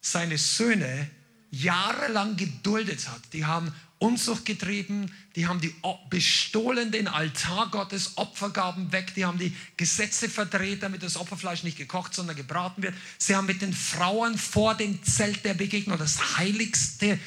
[0.00, 1.10] seine Söhne
[1.50, 3.20] jahrelang geduldet hat.
[3.32, 5.74] Die haben Unzucht getrieben, die haben die
[6.08, 11.76] bestohlen den Altar Gottes, Opfergaben weg, die haben die Gesetze verdreht, damit das Opferfleisch nicht
[11.76, 12.94] gekocht, sondern gebraten wird.
[13.18, 17.18] Sie haben mit den Frauen vor dem Zelt der Begegnung, das heiligste,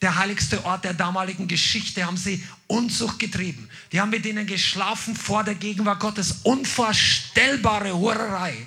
[0.00, 3.68] der heiligste Ort der damaligen Geschichte, haben sie Unzucht getrieben.
[3.92, 6.40] Die haben mit ihnen geschlafen vor der Gegenwart Gottes.
[6.44, 8.66] Unvorstellbare Hurerei.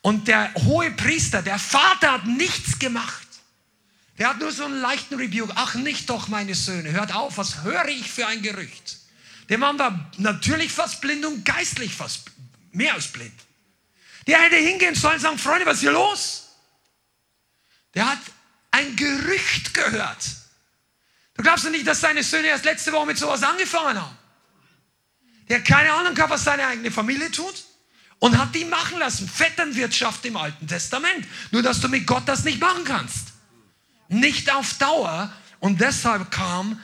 [0.00, 3.19] Und der hohe Priester, der Vater hat nichts gemacht.
[4.20, 5.50] Der hat nur so einen leichten Rebuke.
[5.56, 6.92] Ach, nicht doch, meine Söhne.
[6.92, 8.98] Hört auf, was höre ich für ein Gerücht?
[9.48, 12.30] Der Mann war natürlich fast blind und geistlich fast
[12.70, 13.32] mehr als blind.
[14.26, 16.48] Der hätte hingehen sollen und sagen, Freunde, was ist hier los?
[17.94, 18.18] Der hat
[18.72, 20.22] ein Gerücht gehört.
[21.32, 24.18] Du glaubst doch nicht, dass seine Söhne erst letzte Woche mit sowas angefangen haben.
[25.48, 27.64] Der hat keine Ahnung gehabt, was seine eigene Familie tut
[28.18, 29.26] und hat die machen lassen.
[29.26, 31.26] Vetternwirtschaft im Alten Testament.
[31.52, 33.30] Nur, dass du mit Gott das nicht machen kannst.
[34.10, 35.32] Nicht auf Dauer.
[35.60, 36.78] Und deshalb kam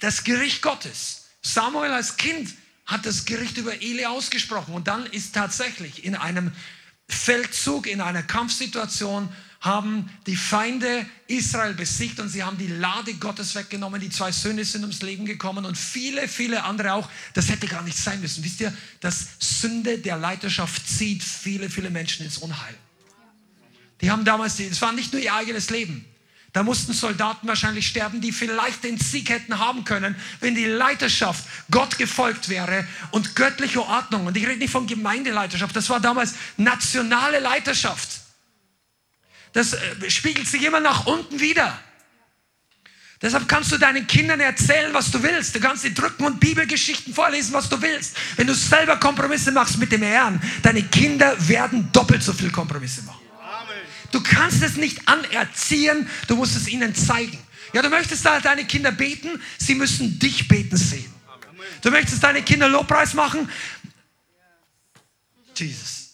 [0.00, 1.28] das Gericht Gottes.
[1.40, 2.50] Samuel als Kind
[2.84, 4.74] hat das Gericht über Eli ausgesprochen.
[4.74, 6.52] Und dann ist tatsächlich in einem
[7.08, 9.28] Feldzug, in einer Kampfsituation,
[9.60, 14.00] haben die Feinde Israel besiegt und sie haben die Lade Gottes weggenommen.
[14.00, 17.08] Die zwei Söhne sind ums Leben gekommen und viele, viele andere auch.
[17.32, 18.44] Das hätte gar nicht sein müssen.
[18.44, 22.74] Wisst ihr, dass Sünde der Leiterschaft zieht viele, viele Menschen ins Unheil.
[24.00, 26.04] Die haben damals, es war nicht nur ihr eigenes Leben.
[26.56, 31.44] Da mussten Soldaten wahrscheinlich sterben, die vielleicht den Sieg hätten haben können, wenn die Leiterschaft
[31.70, 34.24] Gott gefolgt wäre und göttliche Ordnung.
[34.24, 38.08] Und ich rede nicht von Gemeindeleiterschaft, das war damals nationale Leiterschaft.
[39.52, 41.78] Das äh, spiegelt sich immer nach unten wieder.
[43.20, 45.54] Deshalb kannst du deinen Kindern erzählen, was du willst.
[45.54, 48.16] Du kannst sie drücken und Bibelgeschichten vorlesen, was du willst.
[48.36, 53.02] Wenn du selber Kompromisse machst mit dem Herrn, deine Kinder werden doppelt so viel Kompromisse
[53.02, 53.25] machen.
[54.12, 57.38] Du kannst es nicht anerziehen, du musst es ihnen zeigen.
[57.72, 61.12] Ja, du möchtest da deine Kinder beten, sie müssen dich beten sehen.
[61.82, 63.48] Du möchtest deine Kinder Lobpreis machen.
[65.54, 66.06] Jesus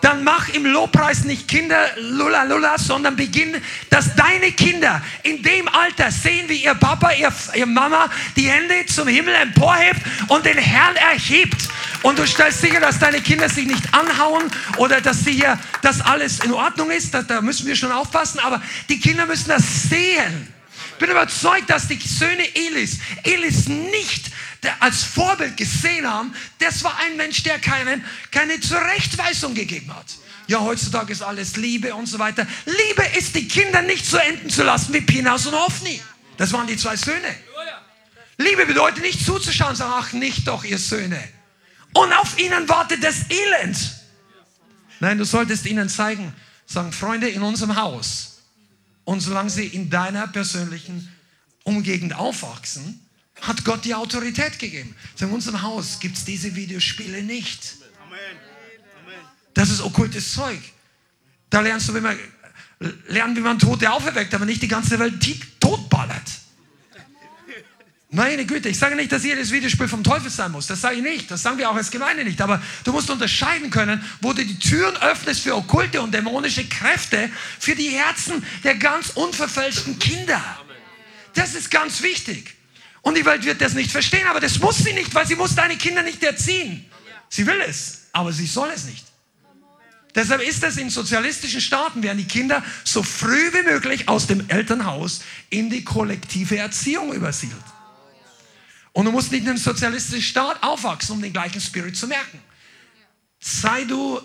[0.00, 3.56] dann mach im Lobpreis nicht Kinder lula lula, sondern beginn,
[3.90, 8.86] dass deine Kinder in dem Alter sehen, wie ihr Papa, ihr, ihr Mama die Hände
[8.86, 11.68] zum Himmel emporhebt und den Herrn erhebt.
[12.02, 16.00] Und du stellst sicher, dass deine Kinder sich nicht anhauen oder dass sie hier, dass
[16.00, 17.12] alles in Ordnung ist.
[17.12, 20.48] Da, da müssen wir schon aufpassen, aber die Kinder müssen das sehen.
[20.92, 24.30] Ich bin überzeugt, dass die Söhne Elis, Elis nicht
[24.80, 30.06] als Vorbild gesehen haben, das war ein Mensch, der keinen, keine Zurechtweisung gegeben hat.
[30.46, 32.46] Ja, heutzutage ist alles Liebe und so weiter.
[32.66, 36.00] Liebe ist, die Kinder nicht so enden zu lassen wie Pinas und Hofni.
[36.36, 37.34] Das waren die zwei Söhne.
[38.36, 41.22] Liebe bedeutet nicht zuzuschauen, sagen, ach, nicht doch, ihr Söhne.
[41.92, 44.00] Und auf ihnen wartet das Elend.
[45.00, 46.34] Nein, du solltest ihnen zeigen,
[46.66, 48.42] sagen, Freunde, in unserem Haus.
[49.04, 51.08] Und solange sie in deiner persönlichen
[51.64, 53.00] Umgegend aufwachsen,
[53.40, 54.94] hat Gott die Autorität gegeben.
[55.18, 57.76] in unserem Haus gibt es diese Videospiele nicht.
[59.54, 60.60] Das ist okkultes Zeug.
[61.48, 62.18] Da lernst du, wie man,
[63.08, 65.14] lernen, wie man Tote auferweckt, aber nicht die ganze Welt
[65.58, 66.30] totballert.
[68.12, 70.66] Meine Güte, ich sage nicht, dass jedes Videospiel vom Teufel sein muss.
[70.66, 71.30] Das sage ich nicht.
[71.30, 72.40] Das sagen wir auch als Gemeinde nicht.
[72.40, 77.30] Aber du musst unterscheiden können, wo du die Türen öffnest für okkulte und dämonische Kräfte,
[77.60, 80.42] für die Herzen der ganz unverfälschten Kinder.
[81.34, 82.56] Das ist ganz wichtig.
[83.02, 85.54] Und die Welt wird das nicht verstehen, aber das muss sie nicht, weil sie muss
[85.54, 86.84] deine Kinder nicht erziehen.
[87.28, 89.06] Sie will es, aber sie soll es nicht.
[90.16, 94.50] Deshalb ist es in sozialistischen Staaten, werden die Kinder so früh wie möglich aus dem
[94.50, 97.62] Elternhaus in die kollektive Erziehung übersiedelt.
[98.92, 102.40] Und du musst nicht in einem sozialistischen Staat aufwachsen, um den gleichen Spirit zu merken.
[103.38, 104.20] Sei du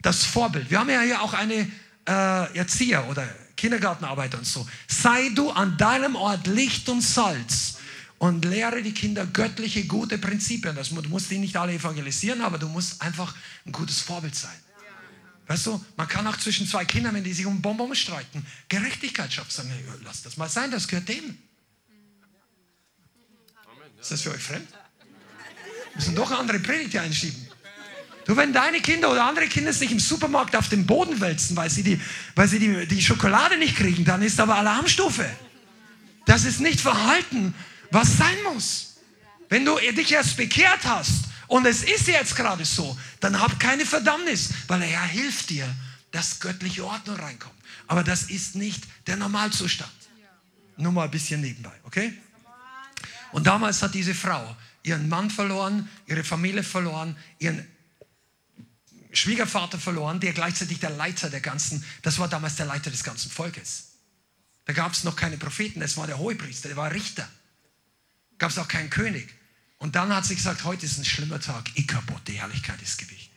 [0.00, 0.70] das Vorbild.
[0.70, 1.70] Wir haben ja hier auch eine
[2.06, 4.66] äh, Erzieher oder Kindergartenarbeiter und so.
[4.86, 7.78] Sei du an deinem Ort Licht und Salz
[8.18, 10.76] und lehre die Kinder göttliche, gute Prinzipien.
[10.76, 13.34] Das, du musst die nicht alle evangelisieren, aber du musst einfach
[13.66, 14.56] ein gutes Vorbild sein.
[15.48, 19.32] Weißt du, man kann auch zwischen zwei Kindern, wenn die sich um Bonbon streiten, Gerechtigkeit
[19.32, 19.50] schaffen.
[19.50, 19.72] Sagen,
[20.04, 21.38] lass das mal sein, das gehört dem.
[24.00, 24.68] Ist das für euch fremd?
[24.70, 27.48] Wir müssen doch eine andere Predigt einschieben.
[28.26, 31.70] Du, wenn deine Kinder oder andere Kinder sich im Supermarkt auf den Boden wälzen, weil
[31.70, 32.00] sie, die,
[32.34, 35.28] weil sie die, die Schokolade nicht kriegen, dann ist aber Alarmstufe.
[36.26, 37.54] Das ist nicht Verhalten,
[37.90, 38.98] was sein muss.
[39.48, 43.86] Wenn du dich erst bekehrt hast und es ist jetzt gerade so, dann hab keine
[43.86, 45.66] Verdammnis, weil der Herr hilft dir,
[46.10, 47.54] dass göttliche Ordnung reinkommt.
[47.86, 49.90] Aber das ist nicht der Normalzustand.
[50.76, 52.12] Nur mal ein bisschen nebenbei, okay?
[53.32, 57.66] Und damals hat diese Frau ihren Mann verloren, ihre Familie verloren, ihren
[59.12, 63.30] Schwiegervater verloren, der gleichzeitig der Leiter der ganzen, das war damals der Leiter des ganzen
[63.30, 63.88] Volkes.
[64.64, 67.28] Da gab es noch keine Propheten, es war der Hohepriester, der war Richter.
[68.36, 69.34] Gab es auch keinen König.
[69.78, 71.76] Und dann hat sie gesagt, heute ist ein schlimmer Tag.
[71.78, 73.32] Ikabot, die Herrlichkeit ist gewichen.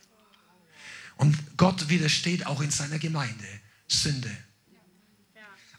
[1.16, 3.48] Und Gott widersteht auch in seiner Gemeinde
[3.88, 4.36] Sünde.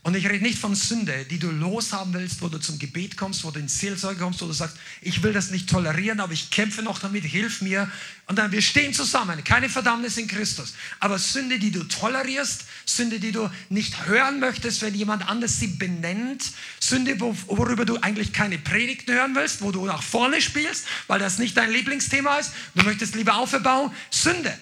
[0.05, 3.45] Und ich rede nicht von Sünde, die du loshaben willst, wo du zum Gebet kommst,
[3.45, 6.51] wo du in Seelsorge kommst, wo du sagst, ich will das nicht tolerieren, aber ich
[6.51, 7.89] kämpfe noch damit, hilf mir.
[8.27, 10.75] Und dann, wir stehen zusammen, keine Verdammnis in Christus.
[10.99, 15.69] Aber Sünde, die du tolerierst, Sünde, die du nicht hören möchtest, wenn jemand anders sie
[15.69, 16.51] benennt,
[16.81, 21.39] Sünde, worüber du eigentlich keine Predigten hören willst, wo du nach vorne spielst, weil das
[21.39, 24.53] nicht dein Lieblingsthema ist, du möchtest lieber Auferbauen, Sünde.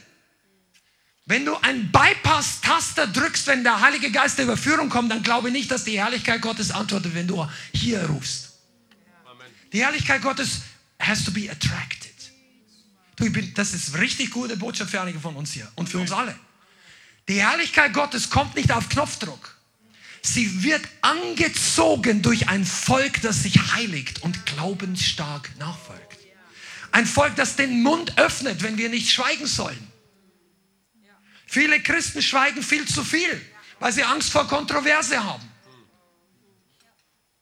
[1.31, 5.71] Wenn du einen Bypass-Taster drückst, wenn der Heilige Geist der Überführung kommt, dann glaube nicht,
[5.71, 8.59] dass die Herrlichkeit Gottes antwortet, wenn du hier rufst.
[9.73, 10.63] Die Herrlichkeit Gottes
[10.99, 12.11] has to be attracted.
[13.15, 16.11] Du, bin, das ist richtig gute Botschaft für einige von uns hier und für uns
[16.11, 16.35] alle.
[17.29, 19.57] Die Herrlichkeit Gottes kommt nicht auf Knopfdruck.
[20.23, 26.19] Sie wird angezogen durch ein Volk, das sich heiligt und glaubensstark nachfolgt.
[26.91, 29.90] Ein Volk, das den Mund öffnet, wenn wir nicht schweigen sollen.
[31.53, 33.41] Viele Christen schweigen viel zu viel,
[33.81, 35.43] weil sie Angst vor Kontroverse haben.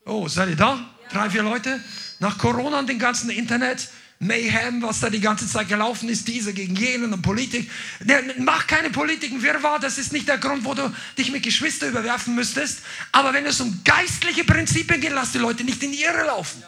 [0.06, 0.82] Oh, seid ihr da?
[1.12, 1.78] Drei, vier Leute?
[2.18, 6.54] Nach Corona und dem ganzen Internet, Mayhem, was da die ganze Zeit gelaufen ist, diese
[6.54, 7.70] gegen jenen und Politik.
[8.38, 12.34] Mach keine Politiken Wirrwarr, das ist nicht der Grund, wo du dich mit Geschwistern überwerfen
[12.34, 12.80] müsstest.
[13.12, 16.62] Aber wenn es um geistliche Prinzipien geht, lass die Leute nicht in die Irre laufen.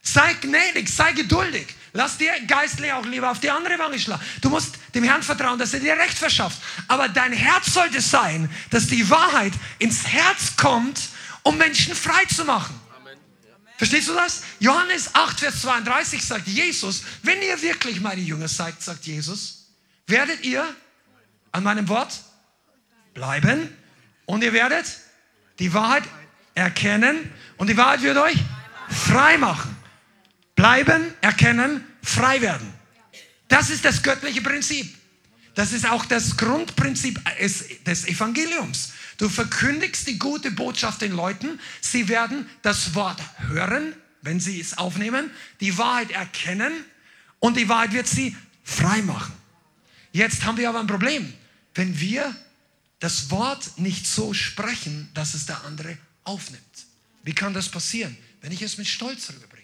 [0.00, 1.66] Sei gnädig, sei geduldig.
[1.92, 4.22] Lass dir geistlich auch lieber auf die andere Wange schlagen.
[4.40, 6.60] Du musst dem Herrn vertrauen, dass er dir Recht verschafft.
[6.88, 11.00] Aber dein Herz sollte sein, dass die Wahrheit ins Herz kommt,
[11.42, 12.78] um Menschen frei zu machen.
[13.78, 14.42] Verstehst du das?
[14.58, 19.68] Johannes 8, Vers 32 sagt Jesus, wenn ihr wirklich meine Jünger seid, sagt Jesus,
[20.06, 20.66] werdet ihr
[21.52, 22.20] an meinem Wort
[23.14, 23.74] bleiben
[24.26, 24.84] und ihr werdet
[25.58, 26.04] die Wahrheit
[26.54, 28.36] erkennen und die Wahrheit wird euch
[28.88, 29.74] frei machen.
[30.54, 32.79] Bleiben, erkennen, frei werden.
[33.50, 34.96] Das ist das göttliche Prinzip.
[35.54, 37.20] Das ist auch das Grundprinzip
[37.84, 38.92] des Evangeliums.
[39.18, 41.60] Du verkündigst die gute Botschaft den Leuten.
[41.82, 45.30] Sie werden das Wort hören, wenn sie es aufnehmen,
[45.60, 46.72] die Wahrheit erkennen
[47.38, 48.34] und die Wahrheit wird sie
[48.64, 49.34] frei machen.
[50.12, 51.30] Jetzt haben wir aber ein Problem.
[51.74, 52.34] Wenn wir
[53.00, 56.62] das Wort nicht so sprechen, dass es der andere aufnimmt.
[57.24, 58.16] Wie kann das passieren?
[58.40, 59.60] Wenn ich es mit Stolz rüberbringe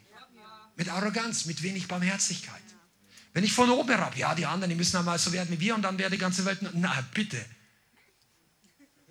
[0.77, 2.63] mit Arroganz, mit wenig Barmherzigkeit.
[3.37, 5.75] Wenn ich von oben herab, ja, die anderen, die müssen einmal so werden wie wir
[5.75, 7.37] und dann wäre die ganze Welt, na bitte.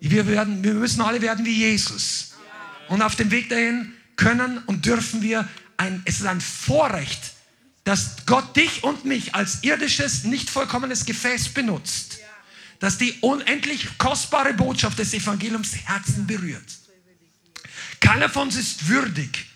[0.00, 2.32] Wir, werden, wir müssen alle werden wie Jesus.
[2.88, 7.34] Und auf dem Weg dahin können und dürfen wir, ein, es ist ein Vorrecht,
[7.84, 12.18] dass Gott dich und mich als irdisches, nicht vollkommenes Gefäß benutzt.
[12.80, 16.66] Dass die unendlich kostbare Botschaft des Evangeliums Herzen berührt.
[18.00, 19.46] Keiner von uns ist würdig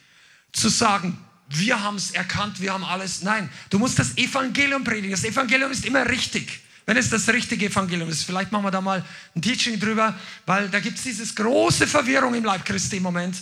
[0.52, 1.18] zu sagen,
[1.50, 3.22] wir haben es erkannt, wir haben alles.
[3.22, 5.10] Nein, du musst das Evangelium predigen.
[5.10, 6.60] Das Evangelium ist immer richtig.
[6.86, 8.24] Wenn es das richtige Evangelium ist.
[8.24, 9.04] Vielleicht machen wir da mal
[9.36, 10.14] ein Teaching drüber,
[10.46, 13.36] weil da gibt es diese große Verwirrung im Leib Christi im Moment.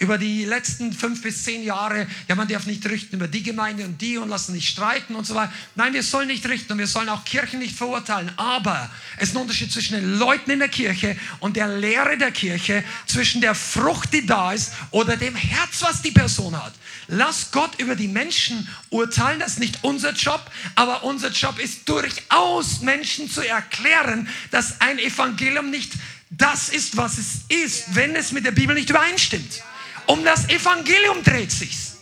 [0.00, 3.84] Über die letzten fünf bis zehn Jahre, ja, man darf nicht richten über die Gemeinde
[3.84, 5.52] und die und lassen nicht streiten und so weiter.
[5.74, 8.32] Nein, wir sollen nicht richten und wir sollen auch Kirchen nicht verurteilen.
[8.38, 12.32] Aber es ist ein Unterschied zwischen den Leuten in der Kirche und der Lehre der
[12.32, 16.72] Kirche, zwischen der Frucht, die da ist, oder dem Herz, was die Person hat.
[17.08, 21.86] Lass Gott über die Menschen urteilen, das ist nicht unser Job, aber unser Job ist
[21.86, 25.92] durchaus Menschen zu erklären, dass ein Evangelium nicht
[26.30, 29.62] das ist, was es ist, wenn es mit der Bibel nicht übereinstimmt.
[30.10, 31.98] Um das Evangelium dreht sich's.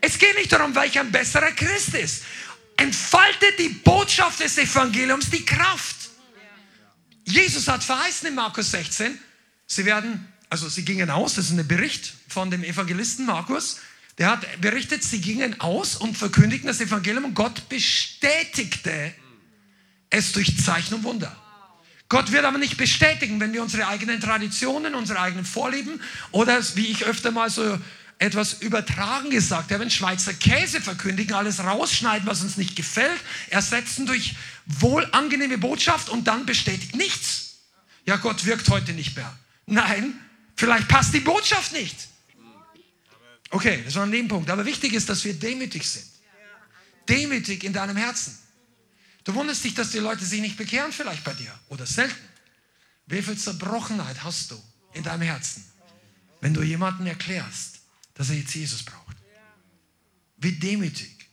[0.00, 2.22] Es geht nicht darum, welcher ein besserer Christ ist.
[2.78, 5.96] Entfaltet die Botschaft des Evangeliums die Kraft.
[7.24, 9.18] Jesus hat verheißen in Markus 16,
[9.66, 13.80] sie werden, also sie gingen aus, das ist ein Bericht von dem Evangelisten Markus,
[14.16, 19.12] der hat berichtet, sie gingen aus und verkündigten das Evangelium und Gott bestätigte
[20.08, 21.36] es durch Zeichen und Wunder.
[22.08, 26.00] Gott wird aber nicht bestätigen, wenn wir unsere eigenen Traditionen, unsere eigenen Vorlieben
[26.30, 27.78] oder wie ich öfter mal so
[28.18, 34.36] etwas übertragen gesagt habe, Schweizer Käse verkündigen, alles rausschneiden, was uns nicht gefällt, ersetzen durch
[34.66, 37.58] wohlangenehme Botschaft und dann bestätigt nichts.
[38.06, 39.36] Ja, Gott wirkt heute nicht mehr.
[39.66, 40.14] Nein,
[40.54, 41.96] vielleicht passt die Botschaft nicht.
[43.50, 44.50] Okay, das war ein Nebenpunkt.
[44.50, 46.06] Aber wichtig ist, dass wir demütig sind.
[47.08, 48.36] Demütig in deinem Herzen.
[49.26, 52.14] Du wunderst dich, dass die Leute sich nicht bekehren, vielleicht bei dir oder selten.
[53.06, 54.62] Wie viel Zerbrochenheit hast du
[54.92, 55.64] in deinem Herzen,
[56.40, 57.80] wenn du jemandem erklärst,
[58.14, 59.16] dass er jetzt Jesus braucht?
[60.36, 61.28] Wie demütig,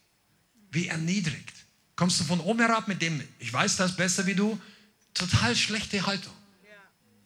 [0.72, 1.54] wie erniedrigt.
[1.96, 4.60] Kommst du von oben herab mit dem, ich weiß das besser wie du,
[5.14, 6.34] total schlechte Haltung.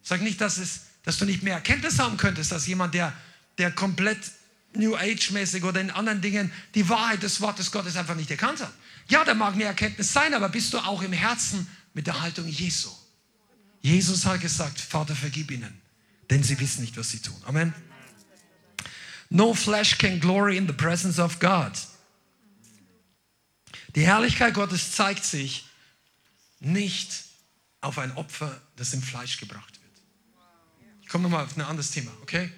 [0.02, 3.14] Sag nicht, dass, es, dass du nicht mehr Erkenntnis haben könntest, dass jemand, der,
[3.56, 4.20] der komplett
[4.78, 8.72] New Age-mäßig oder in anderen Dingen die Wahrheit des Wortes Gottes einfach nicht erkannt hat.
[9.08, 12.46] Ja, da mag eine Erkenntnis sein, aber bist du auch im Herzen mit der Haltung
[12.46, 12.90] Jesu?
[13.80, 15.80] Jesus hat gesagt, Vater, vergib ihnen,
[16.30, 17.36] denn sie wissen nicht, was sie tun.
[17.46, 17.74] Amen.
[19.30, 21.72] No flesh can glory in the presence of God.
[23.94, 25.66] Die Herrlichkeit Gottes zeigt sich
[26.60, 27.24] nicht
[27.80, 30.02] auf ein Opfer, das im Fleisch gebracht wird.
[31.02, 32.50] Ich komme nochmal auf ein anderes Thema, okay?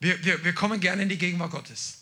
[0.00, 1.98] Wir, wir, wir kommen gerne in die Gegenwart Gottes.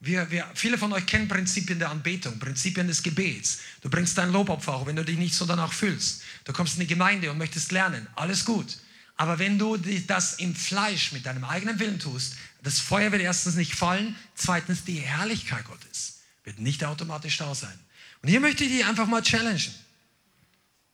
[0.00, 3.60] Wir, wir, viele von euch kennen Prinzipien der Anbetung, Prinzipien des Gebets.
[3.80, 6.22] Du bringst dein Lobopfer auch, wenn du dich nicht so danach fühlst.
[6.44, 8.08] Du kommst in die Gemeinde und möchtest lernen.
[8.16, 8.78] Alles gut.
[9.16, 9.76] Aber wenn du
[10.08, 14.84] das im Fleisch mit deinem eigenen Willen tust, das Feuer wird erstens nicht fallen, zweitens
[14.84, 17.78] die Herrlichkeit Gottes wird nicht automatisch da sein.
[18.22, 19.72] Und hier möchte ich dich einfach mal challengen.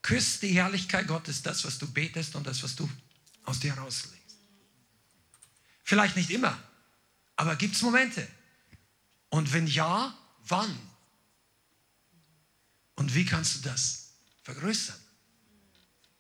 [0.03, 2.89] Küsst die Herrlichkeit Gottes, das, was du betest und das, was du
[3.45, 4.18] aus dir herauslegst.
[5.89, 6.63] Vielleicht nicht immer,
[7.35, 8.29] aber gibt es Momente,
[9.31, 10.15] und wenn ja,
[10.47, 10.79] wann?
[12.97, 14.11] Und wie kannst du das
[14.43, 15.01] vergrößern?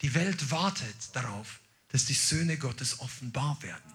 [0.01, 1.61] Die Welt wartet darauf,
[1.91, 3.93] dass die Söhne Gottes offenbar werden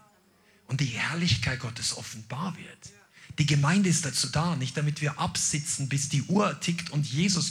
[0.67, 2.91] und die Herrlichkeit Gottes offenbar wird.
[3.39, 7.49] Die Gemeinde ist dazu da, nicht damit wir absitzen, bis die Uhr tickt und Jesus.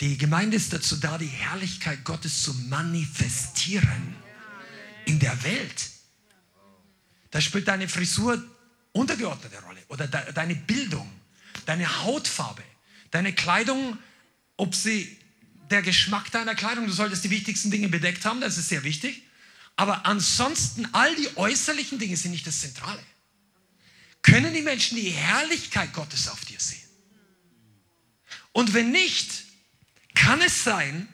[0.00, 4.16] Die Gemeinde ist dazu da, die Herrlichkeit Gottes zu manifestieren
[5.04, 5.97] in der Welt.
[7.30, 8.42] Da spielt deine Frisur
[8.92, 11.10] untergeordnete Rolle oder de, deine Bildung,
[11.66, 12.62] deine Hautfarbe,
[13.10, 13.98] deine Kleidung,
[14.56, 15.16] ob sie
[15.70, 19.22] der Geschmack deiner Kleidung, du solltest die wichtigsten Dinge bedeckt haben, das ist sehr wichtig.
[19.76, 23.02] Aber ansonsten, all die äußerlichen Dinge sind nicht das Zentrale.
[24.22, 26.88] Können die Menschen die Herrlichkeit Gottes auf dir sehen?
[28.52, 29.44] Und wenn nicht,
[30.14, 31.08] kann es sein,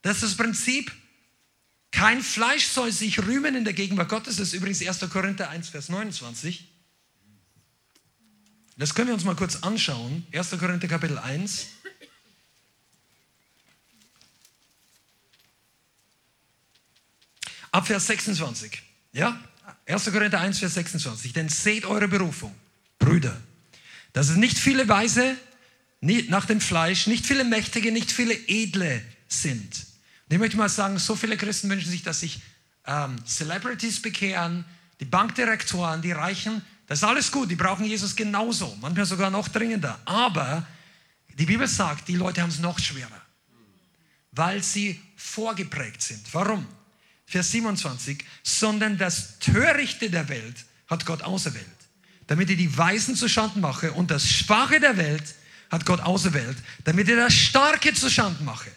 [0.00, 0.90] dass das Prinzip
[1.92, 4.36] kein Fleisch soll sich rühmen in der Gegenwart Gottes.
[4.36, 5.08] Das ist übrigens 1.
[5.10, 6.66] Korinther 1, Vers 29.
[8.78, 10.26] Das können wir uns mal kurz anschauen.
[10.32, 10.50] 1.
[10.58, 11.68] Korinther Kapitel 1.
[17.70, 18.82] Ab Vers 26.
[19.12, 19.38] Ja?
[19.86, 20.04] 1.
[20.06, 21.34] Korinther 1, Vers 26.
[21.34, 22.54] Denn seht eure Berufung,
[22.98, 23.38] Brüder,
[24.14, 25.36] dass es nicht viele Weise
[26.00, 29.91] nach dem Fleisch, nicht viele Mächtige, nicht viele Edle sind
[30.32, 32.40] ich möchte mal sagen, so viele Christen wünschen sich, dass sich
[32.86, 34.64] ähm, Celebrities bekehren,
[34.98, 36.62] die Bankdirektoren, die Reichen.
[36.86, 40.00] Das ist alles gut, die brauchen Jesus genauso, manchmal sogar noch dringender.
[40.04, 40.66] Aber
[41.38, 43.20] die Bibel sagt, die Leute haben es noch schwerer,
[44.32, 46.22] weil sie vorgeprägt sind.
[46.32, 46.66] Warum?
[47.26, 51.66] Vers 27, sondern das Törichte der Welt hat Gott auserwählt,
[52.26, 55.34] damit er die Weisen zu Schanden mache und das Schwache der Welt
[55.70, 58.70] hat Gott auserwählt, damit er das Starke zu Schanden mache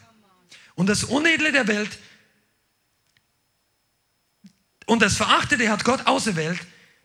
[0.76, 1.98] und das Unedle der Welt
[4.86, 6.60] und das Verachtete hat Gott auserwählt,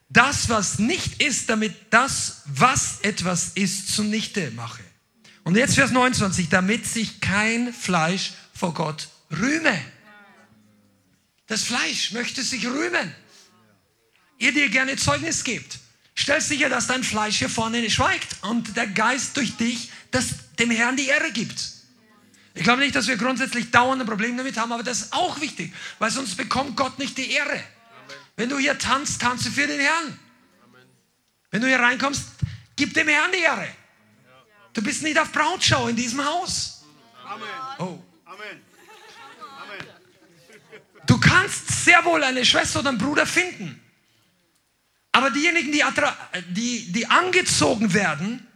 [0.09, 4.83] das, was nicht ist, damit das, was etwas ist, zunichte mache.
[5.43, 9.81] Und jetzt Vers 29, damit sich kein Fleisch vor Gott rühme.
[11.47, 13.15] Das Fleisch möchte sich rühmen.
[14.37, 15.79] ihr dir gerne Zeugnis gebt.
[16.13, 20.25] Stell sicher, dass dein Fleisch hier vorne schweigt und der Geist durch dich das
[20.59, 21.80] dem Herrn die Ehre gibt.
[22.53, 25.73] Ich glaube nicht, dass wir grundsätzlich dauernde Probleme damit haben, aber das ist auch wichtig,
[25.99, 27.49] weil sonst bekommt Gott nicht die Ehre.
[27.49, 27.63] Amen.
[28.35, 30.19] Wenn du hier tanzt, tanze für den Herrn.
[30.63, 30.85] Amen.
[31.49, 32.23] Wenn du hier reinkommst,
[32.75, 33.67] gib dem Herrn die Ehre.
[34.73, 36.83] Du bist nicht auf Brautschau in diesem Haus.
[37.25, 37.47] Amen.
[37.79, 37.99] Oh.
[38.25, 38.61] Amen.
[41.07, 43.81] Du kannst sehr wohl eine Schwester oder einen Bruder finden.
[45.11, 45.83] Aber diejenigen, die,
[46.49, 48.47] die, die angezogen werden,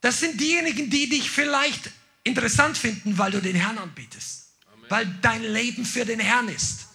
[0.00, 1.90] das sind diejenigen, die dich vielleicht
[2.28, 4.52] interessant finden, weil du den Herrn anbietest.
[4.72, 4.84] Amen.
[4.88, 6.86] Weil dein Leben für den Herrn ist.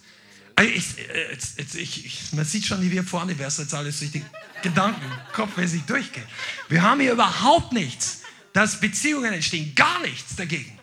[0.62, 0.96] Ich,
[1.30, 4.24] jetzt, jetzt, ich, man sieht schon, wie wir vorne, wer jetzt alles durch die
[4.62, 6.26] Gedanken, kopfmäßig durchgeht.
[6.68, 8.22] Wir haben hier überhaupt nichts,
[8.52, 9.74] dass Beziehungen entstehen.
[9.74, 10.78] Gar nichts dagegen.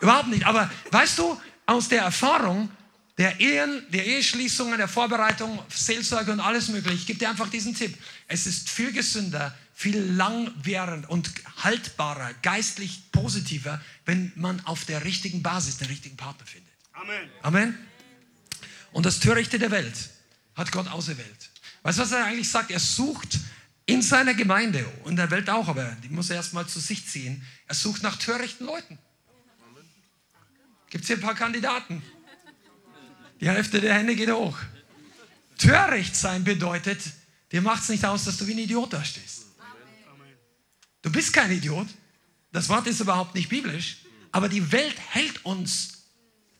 [0.00, 0.46] Überhaupt nicht.
[0.46, 2.70] Aber weißt du, aus der Erfahrung
[3.18, 7.74] der Ehen, der Eheschließungen, der Vorbereitung, Seelsorge und alles mögliche, ich gebe dir einfach diesen
[7.74, 7.94] Tipp.
[8.26, 15.42] Es ist viel gesünder, viel langwährend und haltbarer, geistlich positiver, wenn man auf der richtigen
[15.42, 16.74] Basis den richtigen Partner findet.
[16.92, 17.30] Amen.
[17.40, 17.78] Amen.
[18.92, 20.10] Und das Törichte der Welt
[20.54, 21.50] hat Gott auserwählt.
[21.82, 22.70] Weißt du, was er eigentlich sagt?
[22.70, 23.38] Er sucht
[23.86, 27.42] in seiner Gemeinde und der Welt auch, aber die muss er erstmal zu sich ziehen.
[27.66, 28.98] Er sucht nach törichten Leuten.
[30.90, 32.02] Gibt es hier ein paar Kandidaten?
[33.40, 34.58] Die Hälfte der Hände geht hoch.
[35.56, 37.00] Töricht sein bedeutet,
[37.50, 39.39] dir macht es nicht aus, dass du wie ein Idiot da stehst.
[41.02, 41.88] Du bist kein Idiot.
[42.52, 43.98] Das Wort ist überhaupt nicht biblisch.
[44.32, 46.04] Aber die Welt hält uns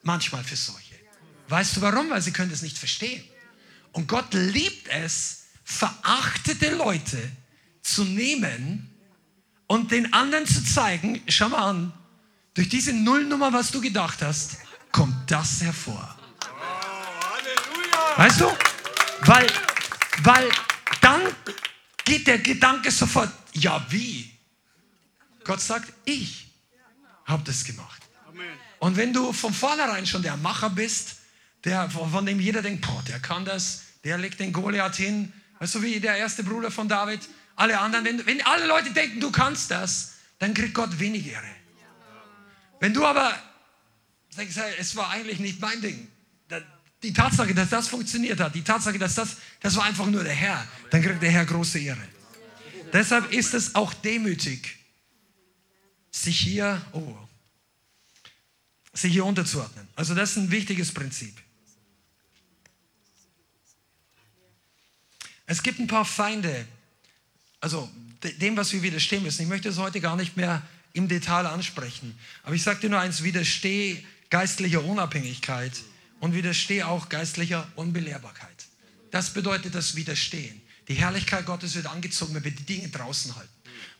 [0.02, 0.94] manchmal für solche.
[1.48, 2.10] Weißt du warum?
[2.10, 3.22] Weil sie können es nicht verstehen.
[3.92, 7.18] Und Gott liebt es, verachtete Leute
[7.82, 8.90] zu nehmen
[9.66, 11.92] und den anderen zu zeigen, schau mal an,
[12.54, 14.58] durch diese Nullnummer, was du gedacht hast,
[14.92, 16.16] kommt das hervor.
[18.16, 18.52] Weißt du?
[19.22, 19.46] Weil,
[20.22, 20.48] weil
[21.00, 21.20] dann
[22.04, 24.29] geht der Gedanke sofort, ja wie?
[25.44, 26.48] Gott sagt, ich
[27.24, 28.02] habe das gemacht.
[28.78, 31.16] Und wenn du von vornherein schon der Macher bist,
[31.64, 35.74] der, von dem jeder denkt, boah, der kann das, der legt den Goliath hin, weißt
[35.74, 37.20] du, wie der erste Bruder von David,
[37.56, 41.44] alle anderen, wenn, wenn alle Leute denken, du kannst das, dann kriegt Gott wenig Ehre.
[42.80, 43.38] Wenn du aber
[44.30, 46.08] sagst, es war eigentlich nicht mein Ding,
[47.02, 50.34] die Tatsache, dass das funktioniert hat, die Tatsache, dass das, das war einfach nur der
[50.34, 52.00] Herr, dann kriegt der Herr große Ehre.
[52.92, 54.79] Deshalb ist es auch demütig,
[56.10, 57.16] sich hier, oh,
[58.92, 59.86] sich hier unterzuordnen.
[59.96, 61.40] Also das ist ein wichtiges Prinzip.
[65.46, 66.66] Es gibt ein paar Feinde,
[67.60, 67.90] also
[68.22, 69.42] dem, was wir widerstehen müssen.
[69.42, 72.18] Ich möchte es heute gar nicht mehr im Detail ansprechen.
[72.42, 75.72] Aber ich sage dir nur eins, widerstehe geistlicher Unabhängigkeit
[76.20, 78.66] und widerstehe auch geistlicher Unbelehrbarkeit.
[79.10, 80.60] Das bedeutet das Widerstehen.
[80.88, 83.50] Die Herrlichkeit Gottes wird angezogen, wenn wir die Dinge draußen halten.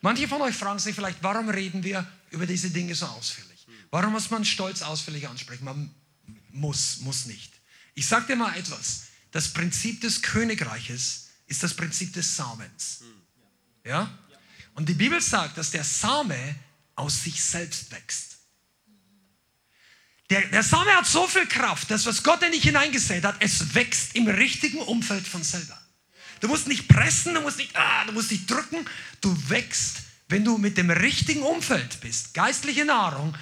[0.01, 3.67] Manche von euch fragen sich vielleicht, warum reden wir über diese Dinge so ausführlich?
[3.91, 5.65] Warum muss man Stolz ausführlich ansprechen?
[5.65, 5.95] Man
[6.51, 7.53] muss, muss nicht.
[7.95, 9.05] Ich sage dir mal etwas.
[9.33, 13.03] Das Prinzip des Königreiches ist das Prinzip des Samens.
[13.85, 14.17] Ja?
[14.75, 16.55] Und die Bibel sagt, dass der Same
[16.95, 18.39] aus sich selbst wächst.
[20.31, 23.75] Der, der Same hat so viel Kraft, dass was Gott in dich hineingesät hat, es
[23.75, 25.80] wächst im richtigen Umfeld von selber.
[26.41, 28.87] Du musst nicht pressen, du musst nicht, ah, du musst nicht drücken.
[29.21, 32.35] Du wächst, wenn du mit dem richtigen Umfeld bist.
[32.35, 33.37] Geistliche Nahrung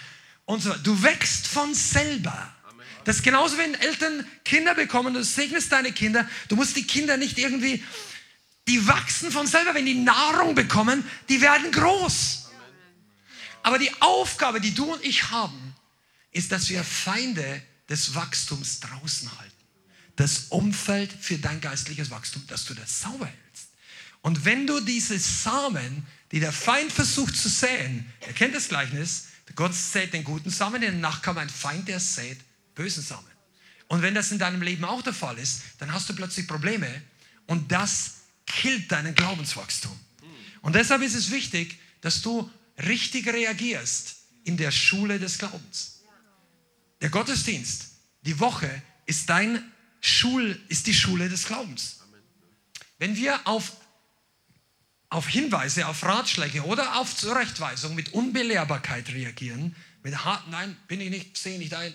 [0.44, 0.72] und so.
[0.74, 2.54] Du wächst von selber.
[3.04, 6.28] Das ist genauso, wenn Eltern Kinder bekommen, du segnest deine Kinder.
[6.48, 7.82] Du musst die Kinder nicht irgendwie,
[8.66, 9.74] die wachsen von selber.
[9.74, 12.50] Wenn die Nahrung bekommen, die werden groß.
[13.62, 15.74] Aber die Aufgabe, die du und ich haben,
[16.32, 19.57] ist, dass wir Feinde des Wachstums draußen halten
[20.18, 23.68] das Umfeld für dein geistliches Wachstum, dass du das sauber hältst.
[24.20, 29.28] Und wenn du diese Samen, die der Feind versucht zu säen, er kennt das Gleichnis,
[29.54, 32.38] Gott sät den guten Samen, Nacht kam ein Feind, der sät
[32.74, 33.30] bösen Samen.
[33.86, 37.00] Und wenn das in deinem Leben auch der Fall ist, dann hast du plötzlich Probleme
[37.46, 39.98] und das killt deinen Glaubenswachstum.
[40.62, 46.00] Und deshalb ist es wichtig, dass du richtig reagierst in der Schule des Glaubens.
[47.00, 47.86] Der Gottesdienst,
[48.22, 49.62] die Woche ist dein
[50.00, 52.00] Schul ist die Schule des Glaubens.
[52.98, 53.72] Wenn wir auf,
[55.08, 61.10] auf Hinweise, auf Ratschläge oder auf Zurechtweisung mit Unbelehrbarkeit reagieren, mit hart, nein, bin ich
[61.10, 61.94] nicht, sehe nicht ein.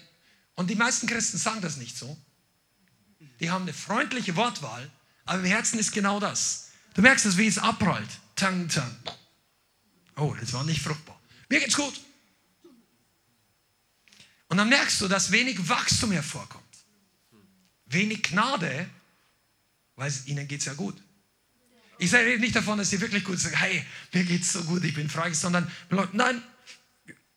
[0.55, 2.17] Und die meisten Christen sagen das nicht so.
[3.39, 4.89] Die haben eine freundliche Wortwahl,
[5.25, 6.71] aber im Herzen ist genau das.
[6.93, 8.09] Du merkst es, wie es abprallt.
[8.35, 8.95] Tang, tang.
[10.15, 11.19] Oh, das war nicht fruchtbar.
[11.49, 11.99] Mir geht's gut.
[14.47, 16.62] Und dann merkst du, dass wenig Wachstum hervorkommt
[17.93, 18.87] wenig Gnade
[19.95, 20.95] weil ihnen geht es ja gut.
[21.97, 24.83] Ich rede nicht davon, dass sie wirklich gut sagen, hey, mir geht es so gut,
[24.83, 25.71] ich bin frei, sondern
[26.11, 26.41] nein,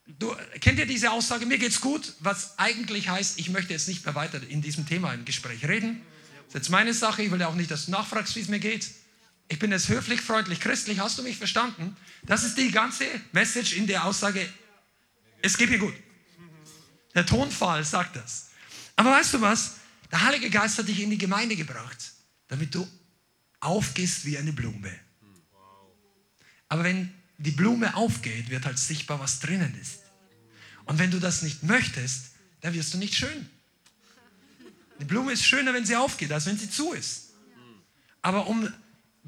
[0.06, 4.04] du, kennt ihr diese Aussage, mir geht's gut, was eigentlich heißt, ich möchte jetzt nicht
[4.04, 6.00] mehr weiter in diesem Thema im Gespräch reden.
[6.46, 8.48] Das ist jetzt meine Sache, ich will ja auch nicht, dass du nachfragst, wie es
[8.48, 8.90] mir geht.
[9.48, 11.96] Ich bin jetzt höflich, freundlich, christlich, hast du mich verstanden?
[12.24, 14.48] Das ist die ganze Message in der Aussage,
[15.42, 15.94] es geht mir gut.
[17.14, 18.48] Der Tonfall sagt das.
[18.96, 19.76] Aber weißt du was?
[20.10, 22.12] Der Heilige Geist hat dich in die Gemeinde gebracht,
[22.48, 22.86] damit du
[23.60, 24.92] aufgehst wie eine Blume.
[26.68, 30.00] Aber wenn die Blume aufgeht, wird halt sichtbar, was drinnen ist.
[30.84, 32.30] Und wenn du das nicht möchtest,
[32.60, 33.48] dann wirst du nicht schön.
[35.00, 37.30] Die Blume ist schöner, wenn sie aufgeht, als wenn sie zu ist.
[38.22, 38.72] Aber um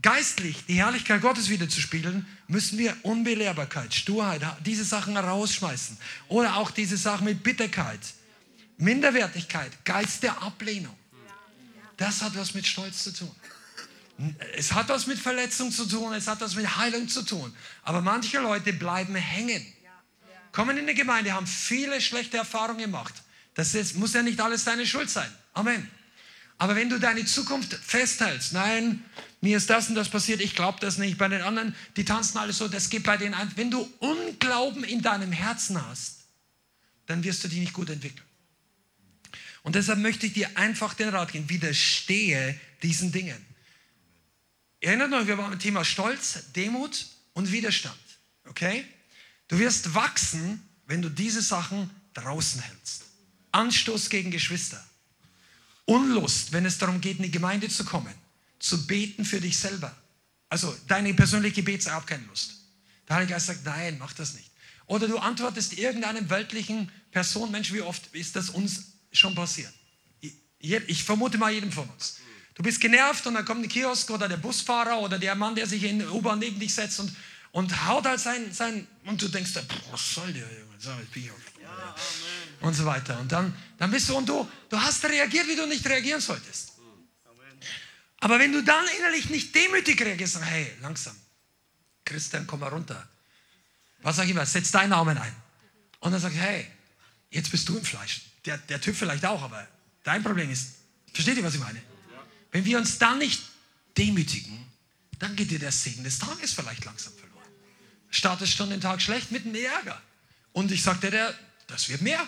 [0.01, 5.99] geistlich die Herrlichkeit Gottes wieder zu spiegeln, müssen wir Unbelehrbarkeit, Sturheit, diese Sachen rausschmeißen.
[6.29, 8.01] Oder auch diese Sachen mit Bitterkeit,
[8.79, 10.97] Minderwertigkeit, Geist der Ablehnung.
[11.97, 13.31] Das hat was mit Stolz zu tun.
[14.57, 17.55] Es hat was mit Verletzung zu tun, es hat was mit Heilung zu tun.
[17.83, 19.65] Aber manche Leute bleiben hängen.
[20.53, 23.15] Kommen in eine Gemeinde, haben viele schlechte Erfahrungen gemacht.
[23.55, 25.31] Das ist, muss ja nicht alles deine Schuld sein.
[25.55, 25.89] Amen.
[26.59, 29.05] Aber wenn du deine Zukunft festhältst, nein,
[29.41, 31.19] mir ist das und das passiert, ich glaube das nicht.
[31.19, 33.53] Bei den anderen, die tanzen alles so, das geht bei denen ein.
[33.55, 36.25] Wenn du Unglauben in deinem Herzen hast,
[37.07, 38.28] dann wirst du dich nicht gut entwickeln.
[39.69, 43.37] Und deshalb möchte ich dir einfach den Rat geben, widerstehe diesen Dingen.
[44.81, 48.01] Erinnert euch, wir waren beim Thema Stolz, Demut und Widerstand.
[48.47, 48.87] Okay?
[49.47, 53.05] Du wirst wachsen, wenn du diese Sachen draußen hältst.
[53.53, 54.83] Anstoß gegen Geschwister.
[55.85, 58.15] Unlust, wenn es darum geht, in die Gemeinde zu kommen.
[58.59, 59.95] Zu beten für dich selber.
[60.49, 62.55] Also deine persönliche Gebetsart keine Lust.
[63.07, 64.51] Der Heilige Geist sagt, nein, mach das nicht.
[64.87, 69.73] Oder du antwortest irgendeinem weltlichen Person, Mensch, wie oft ist das uns schon passiert?
[70.61, 72.19] Ich vermute mal jedem von uns.
[72.55, 75.67] Du bist genervt und dann kommt ein Kiosk oder der Busfahrer oder der Mann, der
[75.67, 77.15] sich in der U-Bahn neben dich setzt und,
[77.53, 79.53] und haut halt sein, sein und du denkst,
[79.93, 80.69] was soll der Junge?
[82.61, 83.19] und so weiter.
[83.21, 86.73] Und dann, dann bist du und du, du hast reagiert, wie du nicht reagieren solltest.
[88.21, 91.17] Aber wenn du dann innerlich nicht demütig reagierst, dann, hey, langsam,
[92.05, 93.09] Christian, komm mal runter.
[94.03, 94.45] Was sag ich immer?
[94.45, 95.35] Setz deinen Namen ein.
[96.01, 96.67] Und dann sag ich, hey,
[97.31, 98.23] jetzt bist du im Fleisch.
[98.45, 99.67] Der, der Typ vielleicht auch, aber
[100.05, 100.75] dein Problem ist,
[101.13, 101.81] versteht ihr, was ich meine?
[102.53, 103.43] Wenn wir uns dann nicht
[103.97, 104.65] demütigen,
[105.19, 107.49] dann geht dir der Segen des Tages vielleicht langsam verloren.
[108.11, 110.01] Startest schon den Tag schlecht mit einem Ärger.
[110.53, 111.35] Und ich sagte dir,
[111.67, 112.27] das wird mehr.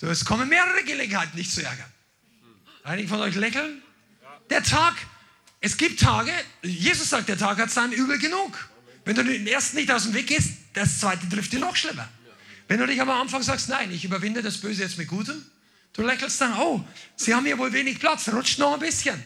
[0.00, 1.90] Es kommen mehrere Gelegenheiten, dich zu ärgern.
[2.84, 3.82] Einige von euch lächeln.
[4.48, 4.94] Der Tag,
[5.60, 8.68] es gibt Tage, Jesus sagt, der Tag hat sein Übel genug.
[9.04, 12.08] Wenn du den ersten nicht aus dem Weg gehst, das zweite trifft dir noch schlimmer.
[12.70, 15.44] Wenn du dich am Anfang sagst, nein, ich überwinde das Böse jetzt mit Gutem,
[15.92, 16.84] Du lächelst dann, oh,
[17.16, 19.22] Sie haben hier wohl wenig Platz, rutscht noch ein bisschen.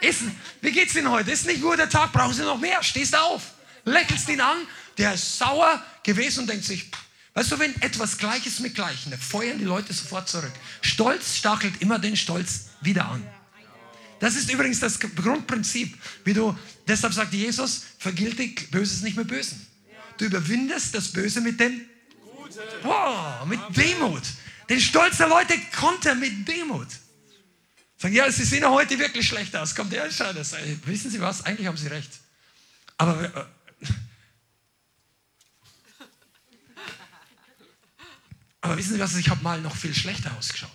[0.00, 0.22] Ist,
[0.60, 1.30] wie geht's Ihnen heute?
[1.30, 2.82] Ist nicht ein guter Tag, brauchen Sie noch mehr?
[2.82, 3.52] Stehst auf,
[3.84, 4.56] lächelst ihn an,
[4.98, 6.90] der ist sauer gewesen und denkt sich,
[7.34, 10.52] weißt du, wenn etwas Gleiches mit Gleichen, da feuern die Leute sofort zurück.
[10.80, 13.24] Stolz stachelt immer den Stolz wieder an.
[14.18, 16.56] Das ist übrigens das Grundprinzip, wie du,
[16.88, 19.64] deshalb sagt Jesus, vergiltig Böses nicht mit Bösen.
[20.18, 21.80] Du überwindest das Böse mit dem
[22.84, 24.22] Oh, mit Demut.
[24.68, 26.88] Den Stolz der Leute konnte mit Demut.
[27.96, 29.74] Sagen, ja, sie sehen heute wirklich schlecht aus.
[29.74, 30.54] Kommt der, schau das.
[30.84, 31.44] Wissen Sie was?
[31.44, 32.10] Eigentlich haben Sie recht.
[32.96, 33.44] Aber äh,
[38.62, 39.14] Aber wissen Sie was?
[39.16, 40.70] Ich habe mal noch viel schlechter ausgeschaut.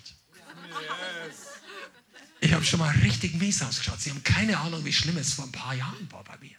[2.40, 4.00] Ich habe schon mal richtig mies ausgeschaut.
[4.00, 6.56] Sie haben keine Ahnung, wie schlimm es vor ein paar Jahren war bei mir.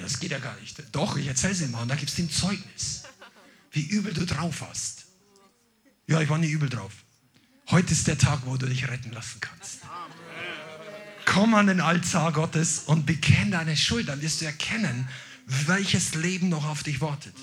[0.00, 0.76] Das geht ja gar nicht.
[0.92, 1.82] Doch, ich erzähle es Ihnen mal.
[1.82, 3.02] Und da gibt es den Zeugnis,
[3.70, 5.06] wie übel du drauf hast.
[6.06, 6.92] Ja, ich war nie übel drauf.
[7.68, 9.80] Heute ist der Tag, wo du dich retten lassen kannst.
[11.24, 14.08] Komm an den Altar Gottes und bekenne deine Schuld.
[14.08, 15.08] Dann wirst du erkennen,
[15.46, 17.34] welches Leben noch auf dich wartet.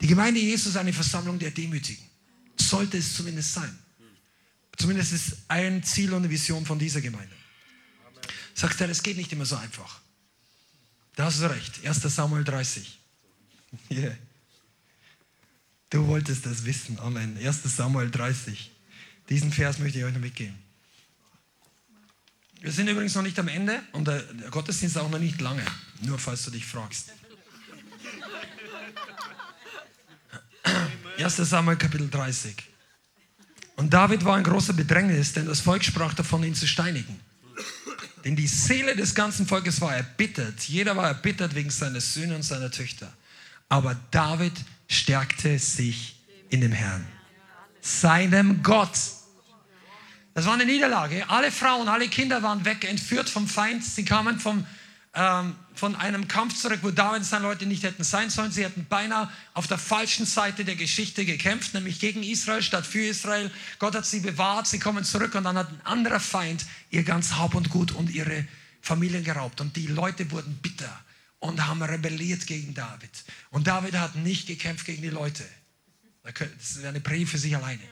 [0.00, 2.04] Die Gemeinde Jesus ist eine Versammlung der Demütigen.
[2.58, 3.78] Sollte es zumindest sein.
[4.76, 7.34] Zumindest ist ein Ziel und eine Vision von dieser Gemeinde.
[8.54, 10.00] Sagst du, das geht nicht immer so einfach.
[11.14, 11.86] Da hast du recht.
[11.86, 12.00] 1.
[12.02, 12.98] Samuel 30.
[13.90, 14.16] Yeah.
[15.90, 16.98] Du wolltest das wissen.
[16.98, 17.38] Amen.
[17.38, 18.72] 1 Samuel 30.
[19.28, 20.56] Diesen Vers möchte ich euch noch mitgeben.
[22.60, 25.64] Wir sind übrigens noch nicht am Ende und der Gottesdienst auch noch nicht lange,
[26.02, 27.12] nur falls du dich fragst.
[31.18, 31.36] 1.
[31.36, 32.56] Samuel Kapitel 30.
[33.76, 37.20] Und David war ein großer Bedrängnis, denn das Volk sprach davon, ihn zu steinigen.
[38.24, 40.62] Denn die Seele des ganzen Volkes war erbittert.
[40.62, 43.12] Jeder war erbittert wegen seiner Söhne und seiner Töchter.
[43.68, 44.54] Aber David
[44.88, 46.16] stärkte sich
[46.50, 47.06] in dem Herrn,
[47.80, 48.98] seinem Gott.
[50.34, 51.28] Das war eine Niederlage.
[51.28, 53.82] Alle Frauen, alle Kinder waren weg, entführt vom Feind.
[53.82, 54.66] Sie kamen vom,
[55.14, 58.52] ähm, von einem Kampf zurück, wo David und seine Leute nicht hätten sein sollen.
[58.52, 63.06] Sie hätten beinahe auf der falschen Seite der Geschichte gekämpft, nämlich gegen Israel statt für
[63.06, 63.50] Israel.
[63.78, 67.36] Gott hat sie bewahrt, sie kommen zurück und dann hat ein anderer Feind ihr ganz
[67.36, 68.46] Haupt und Gut und ihre
[68.82, 69.62] Familien geraubt.
[69.62, 70.92] Und die Leute wurden bitter
[71.38, 73.24] und haben rebelliert gegen David.
[73.50, 75.44] Und David hat nicht gekämpft gegen die Leute.
[76.22, 77.82] Das wäre eine Predigt für sich alleine.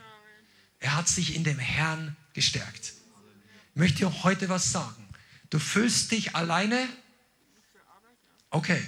[0.79, 2.93] Er hat sich in dem Herrn gestärkt.
[3.73, 5.07] Ich möchte dir heute was sagen.
[5.49, 6.87] Du fühlst dich alleine.
[8.49, 8.81] Okay.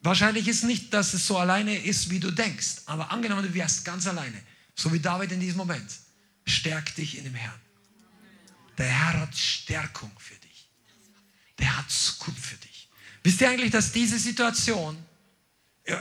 [0.00, 2.82] Wahrscheinlich ist nicht, dass es so alleine ist, wie du denkst.
[2.86, 4.40] Aber angenommen, du wärst ganz alleine.
[4.74, 5.90] So wie David in diesem Moment.
[6.46, 7.60] Stärk dich in dem Herrn.
[8.76, 10.68] Der Herr hat Stärkung für dich.
[11.58, 12.73] Der hat Zukunft für dich.
[13.24, 14.96] Wisst ihr eigentlich, dass diese Situation,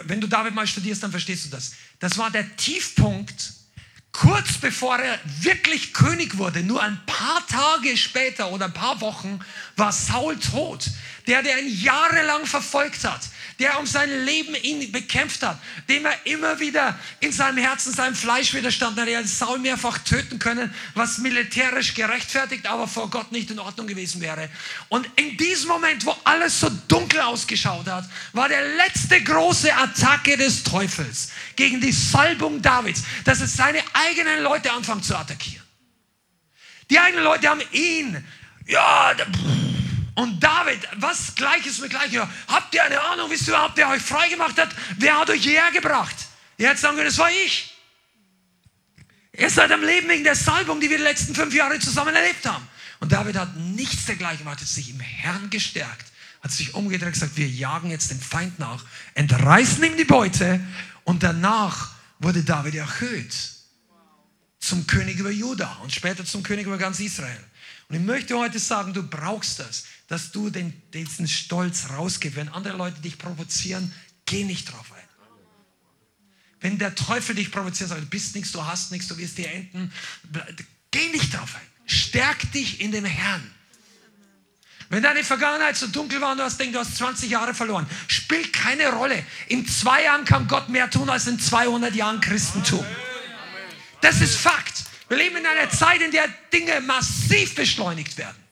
[0.03, 1.74] wenn du David mal studierst, dann verstehst du das.
[1.99, 3.53] Das war der Tiefpunkt
[4.13, 9.39] kurz bevor er wirklich König wurde, nur ein paar Tage später oder ein paar Wochen,
[9.76, 10.89] war Saul tot.
[11.28, 13.21] Der, der ihn jahrelang verfolgt hat,
[13.59, 18.15] der um sein Leben ihn bekämpft hat, dem er immer wieder in seinem Herzen, seinem
[18.15, 19.07] Fleisch widerstand hat.
[19.07, 23.88] Er hätte Saul mehrfach töten können, was militärisch gerechtfertigt, aber vor Gott nicht in Ordnung
[23.88, 24.49] gewesen wäre.
[24.89, 30.36] Und in diesem Moment, wo alles so dunkel ausgeschaut hat, war der letzte große Attacke
[30.36, 35.63] des Teufels gegen die Salbung Davids, dass es seine eigenen Leute anfangen zu attackieren.
[36.89, 38.24] Die eigenen Leute haben ihn,
[38.65, 39.13] ja,
[40.16, 42.22] und David, was Gleiches mit Gleichem.
[42.47, 44.70] Habt ihr eine Ahnung, wisst ihr überhaupt, wer euch freigemacht hat?
[44.97, 46.16] Wer hat euch hierher gebracht?
[46.57, 47.76] Ihr hättet sagen können, das war ich.
[49.36, 52.45] Ihr seid am Leben wegen der Salbung, die wir die letzten fünf Jahre zusammen erlebt
[52.45, 52.68] haben.
[52.99, 56.11] Und David hat nichts dergleichen gemacht, hat sich im Herrn gestärkt,
[56.41, 58.86] hat sich umgedreht und gesagt, wir jagen jetzt den Feind nach,
[59.16, 60.61] entreißen ihm die Beute
[61.03, 63.36] und danach wurde David erhöht
[64.59, 67.43] zum König über Juda und später zum König über ganz Israel.
[67.89, 69.84] Und ich möchte heute sagen, du brauchst das,
[70.14, 72.38] dass du den, diesen Stolz rausgibst.
[72.38, 73.91] Wenn andere Leute dich provozieren,
[74.28, 75.09] geh nicht drauf ein.
[76.59, 79.51] Wenn der Teufel dich provoziert, sagt, du bist nichts, du hast nichts, du wirst dir
[79.51, 79.91] enden,
[80.91, 81.68] geh nicht drauf ein.
[81.88, 83.41] Stärk dich in dem Herrn.
[84.89, 87.88] Wenn deine Vergangenheit so dunkel war und du hast denkst, du hast 20 Jahre verloren,
[88.07, 89.26] spielt keine Rolle.
[89.47, 92.86] In zwei Jahren kann Gott mehr tun als in 200 Jahren Christentum.
[94.01, 94.84] Das ist Fakt.
[95.09, 98.43] Wir leben in einer Zeit, in der Dinge massiv beschleunigt werden.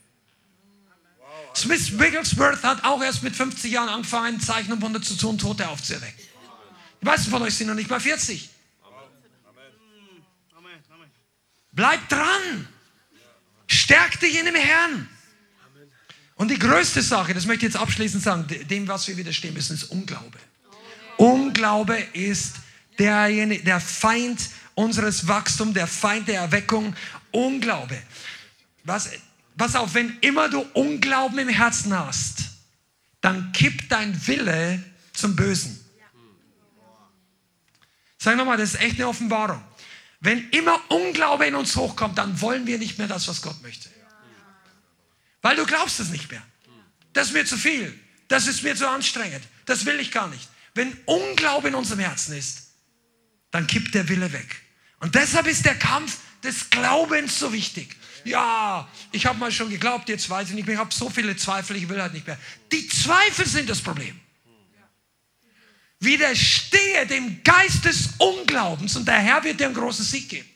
[1.56, 5.68] Smith Wigglesworth hat auch erst mit 50 Jahren angefangen, Zeichen und Wunder zu tun, Tote
[5.68, 6.20] aufzuerwecken.
[7.02, 8.49] Die meisten von euch sind noch nicht mal 40.
[11.72, 12.68] Bleibt dran.
[13.68, 15.10] Stärk dich in dem Herrn.
[16.36, 19.76] Und die größte Sache, das möchte ich jetzt abschließend sagen, dem, was wir widerstehen müssen,
[19.76, 20.39] ist Unglaube.
[21.18, 22.56] Unglaube ist
[22.97, 26.95] derjenige, der Feind unseres Wachstums, der Feind der Erweckung.
[27.32, 28.02] Unglaube.
[28.84, 29.10] Was,
[29.58, 32.43] pass auf, wenn immer du Unglauben im Herzen hast,
[33.22, 34.84] dann kippt dein Wille
[35.14, 35.80] zum Bösen.
[38.18, 39.64] Sag nochmal, das ist echt eine Offenbarung.
[40.20, 43.89] Wenn immer Unglaube in uns hochkommt, dann wollen wir nicht mehr das, was Gott möchte.
[45.41, 46.43] Weil du glaubst es nicht mehr.
[47.14, 47.99] Das ist mir zu viel.
[48.28, 49.43] Das ist mir zu anstrengend.
[49.66, 50.47] Das will ich gar nicht.
[50.76, 52.70] Wenn Unglaube in unserem Herzen ist,
[53.49, 54.62] dann kippt der Wille weg.
[54.99, 57.95] Und deshalb ist der Kampf des Glaubens so wichtig.
[58.24, 61.36] Ja, ich habe mal schon geglaubt, jetzt weiß ich nicht mehr, ich habe so viele
[61.36, 62.38] Zweifel, ich will halt nicht mehr.
[62.72, 64.19] Die Zweifel sind das Problem.
[65.99, 70.49] Widerstehe dem Geist des Unglaubens und der Herr wird dir einen großen Sieg geben.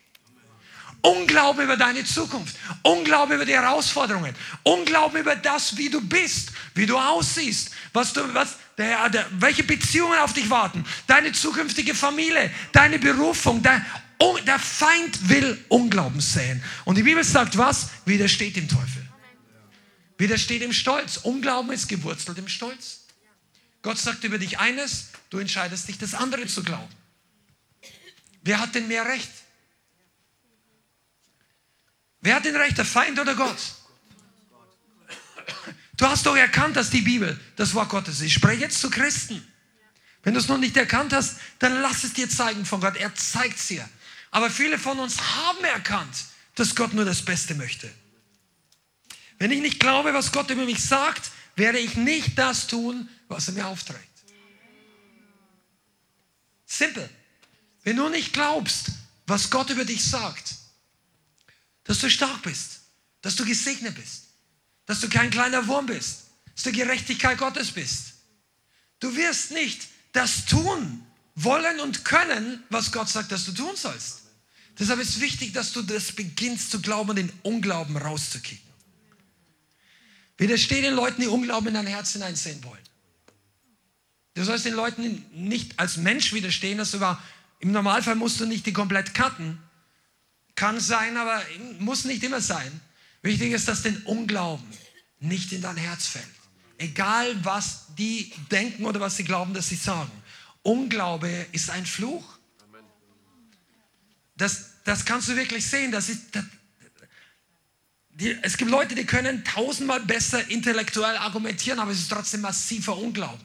[1.02, 6.88] Unglauben über deine Zukunft, Unglauben über die Herausforderungen, Unglauben über das, wie du bist, wie
[6.88, 12.50] du aussiehst, was du, was, der, der, welche Beziehungen auf dich warten, deine zukünftige Familie,
[12.72, 13.62] deine Berufung.
[13.62, 13.86] Dein,
[14.20, 16.64] oh, der Feind will Unglauben säen.
[16.86, 17.90] Und die Bibel sagt was?
[18.06, 19.06] Widersteht dem Teufel.
[20.18, 21.18] Widersteht dem Stolz.
[21.18, 23.02] Unglauben ist gewurzelt im Stolz.
[23.82, 26.94] Gott sagt über dich eines, du entscheidest dich, das andere zu glauben.
[28.42, 29.30] Wer hat denn mehr Recht?
[32.22, 33.58] Wer hat den Recht, der Feind oder Gott?
[35.98, 38.24] Du hast doch erkannt, dass die Bibel das Wort Gottes ist.
[38.24, 39.46] Ich spreche jetzt zu Christen.
[40.24, 42.96] Wenn du es noch nicht erkannt hast, dann lass es dir zeigen von Gott.
[42.98, 43.88] Er zeigt es dir.
[44.36, 46.26] Aber viele von uns haben erkannt,
[46.56, 47.90] dass Gott nur das Beste möchte.
[49.40, 53.48] Wenn ich nicht glaube, was Gott über mich sagt, werde ich nicht das tun, was
[53.48, 54.02] er mir aufträgt.
[56.66, 57.10] Simpel.
[57.84, 58.88] Wenn du nicht glaubst,
[59.26, 60.56] was Gott über dich sagt,
[61.86, 62.82] dass du stark bist,
[63.22, 64.24] dass du gesegnet bist,
[64.86, 66.26] dass du kein kleiner Wurm bist,
[66.56, 68.16] dass du Gerechtigkeit Gottes bist.
[69.00, 74.25] Du wirst nicht das tun wollen und können, was Gott sagt, dass du tun sollst.
[74.78, 78.66] Deshalb ist wichtig, dass du das beginnst zu glauben und den Unglauben rauszukicken.
[80.38, 82.84] Widersteh den Leuten, die Unglauben in dein Herz hineinsehen wollen.
[84.34, 87.24] Du sollst den Leuten nicht als Mensch widerstehen, dass du war,
[87.60, 89.58] im Normalfall musst du nicht die komplett cutten.
[90.56, 91.42] Kann sein, aber
[91.80, 92.82] muss nicht immer sein.
[93.22, 94.68] Wichtig ist, dass den Unglauben
[95.20, 96.26] nicht in dein Herz fällt.
[96.78, 100.12] Egal, was die denken oder was sie glauben, dass sie sagen.
[100.64, 102.35] Unglaube ist ein Fluch.
[104.38, 105.92] Das, das kannst du wirklich sehen.
[105.92, 106.44] Das ist, das,
[108.10, 112.98] die, es gibt Leute, die können tausendmal besser intellektuell argumentieren, aber es ist trotzdem massiver
[112.98, 113.44] Unglauben.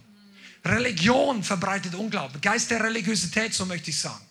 [0.65, 2.41] Religion verbreitet Unglauben.
[2.41, 4.25] Geist der Religiosität, so möchte ich sagen.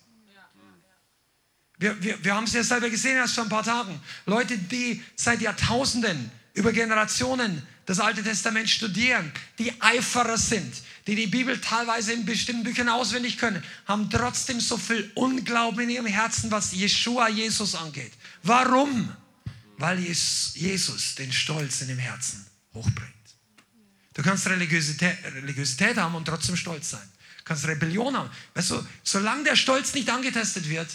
[1.78, 3.98] Wir, wir, wir haben es ja selber gesehen erst vor ein paar Tagen.
[4.26, 10.72] Leute, die seit Jahrtausenden über Generationen das Alte Testament studieren, die Eiferer sind,
[11.08, 15.90] die die Bibel teilweise in bestimmten Büchern auswendig können, haben trotzdem so viel Unglauben in
[15.90, 18.12] ihrem Herzen, was Jeshua, Jesus angeht.
[18.44, 19.12] Warum?
[19.76, 23.10] Weil Jesus den Stolz in dem Herzen hochbringt.
[24.14, 27.08] Du kannst Religiosität, Religiosität haben und trotzdem stolz sein.
[27.38, 28.30] Du kannst Rebellion haben.
[28.54, 30.86] Weißt du, solange der Stolz nicht angetestet wird,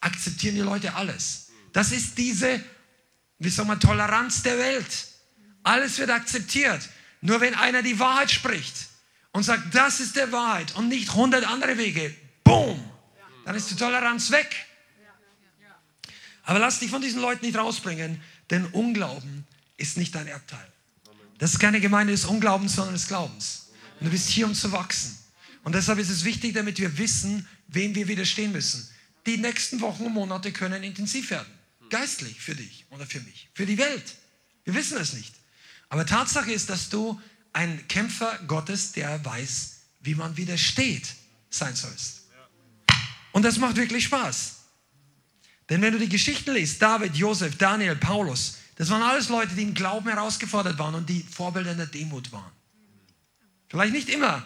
[0.00, 1.48] akzeptieren die Leute alles.
[1.74, 2.64] Das ist diese,
[3.38, 5.09] wie sagen wir, Toleranz der Welt.
[5.62, 6.88] Alles wird akzeptiert.
[7.20, 8.74] Nur wenn einer die Wahrheit spricht
[9.32, 12.82] und sagt, das ist der Wahrheit und nicht hundert andere Wege, boom,
[13.44, 14.66] dann ist die Toleranz weg.
[16.44, 19.46] Aber lass dich von diesen Leuten nicht rausbringen, denn Unglauben
[19.76, 20.66] ist nicht dein Erbteil.
[21.38, 23.70] Das ist keine Gemeinde des Unglaubens, sondern des Glaubens.
[23.98, 25.16] Und du bist hier, um zu wachsen.
[25.62, 28.88] Und deshalb ist es wichtig, damit wir wissen, wem wir widerstehen müssen.
[29.26, 31.52] Die nächsten Wochen und Monate können intensiv werden.
[31.90, 33.48] Geistlich für dich oder für mich.
[33.54, 34.16] Für die Welt.
[34.64, 35.34] Wir wissen es nicht.
[35.90, 37.20] Aber Tatsache ist, dass du
[37.52, 41.14] ein Kämpfer Gottes, der weiß, wie man widersteht,
[41.50, 42.22] sein sollst.
[43.32, 44.56] Und das macht wirklich Spaß.
[45.68, 49.62] Denn wenn du die Geschichten liest, David, Josef, Daniel, Paulus, das waren alles Leute, die
[49.62, 52.50] im Glauben herausgefordert waren und die Vorbilder der Demut waren.
[53.68, 54.44] Vielleicht nicht immer,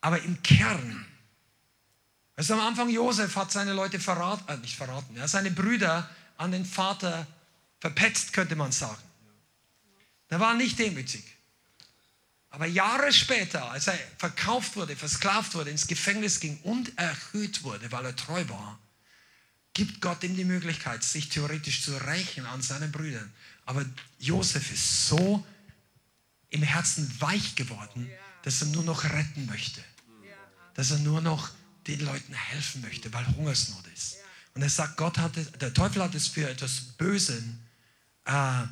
[0.00, 1.06] aber im Kern.
[2.36, 6.52] Also am Anfang Josef hat seine Leute verraten, äh, nicht verraten, ja, seine Brüder an
[6.52, 7.26] den Vater
[7.80, 9.02] verpetzt, könnte man sagen.
[10.32, 11.22] Der war nicht demütig.
[12.48, 17.92] Aber Jahre später, als er verkauft wurde, versklavt wurde, ins Gefängnis ging und erhöht wurde,
[17.92, 18.78] weil er treu war,
[19.74, 23.30] gibt Gott ihm die Möglichkeit, sich theoretisch zu rächen an seinen Brüdern.
[23.66, 23.84] Aber
[24.20, 25.46] Josef ist so
[26.48, 28.10] im Herzen weich geworden,
[28.42, 29.84] dass er nur noch retten möchte.
[30.72, 31.50] Dass er nur noch
[31.86, 34.16] den Leuten helfen möchte, weil Hungersnot ist.
[34.54, 37.62] Und er sagt, Gott hat der Teufel hat es für etwas Bösen
[38.24, 38.62] äh,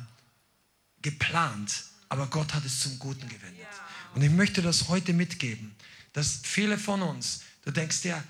[1.01, 3.67] geplant, aber Gott hat es zum Guten gewendet.
[4.13, 5.73] Und ich möchte das heute mitgeben,
[6.13, 8.21] dass viele von uns, du denkst ja,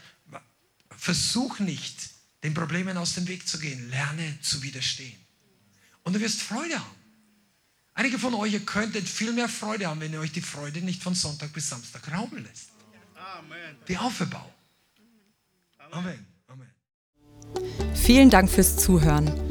[0.98, 2.12] versuch nicht,
[2.44, 5.18] den Problemen aus dem Weg zu gehen, lerne zu widerstehen.
[6.04, 7.02] Und du wirst Freude haben.
[7.94, 11.04] Einige von euch, ihr könntet viel mehr Freude haben, wenn ihr euch die Freude nicht
[11.04, 12.70] von Sonntag bis Samstag rauben lässt.
[13.16, 13.76] Amen.
[13.88, 14.52] Die Auferbau.
[15.92, 16.26] Amen.
[16.48, 16.68] Amen.
[17.94, 19.51] Vielen Dank fürs Zuhören.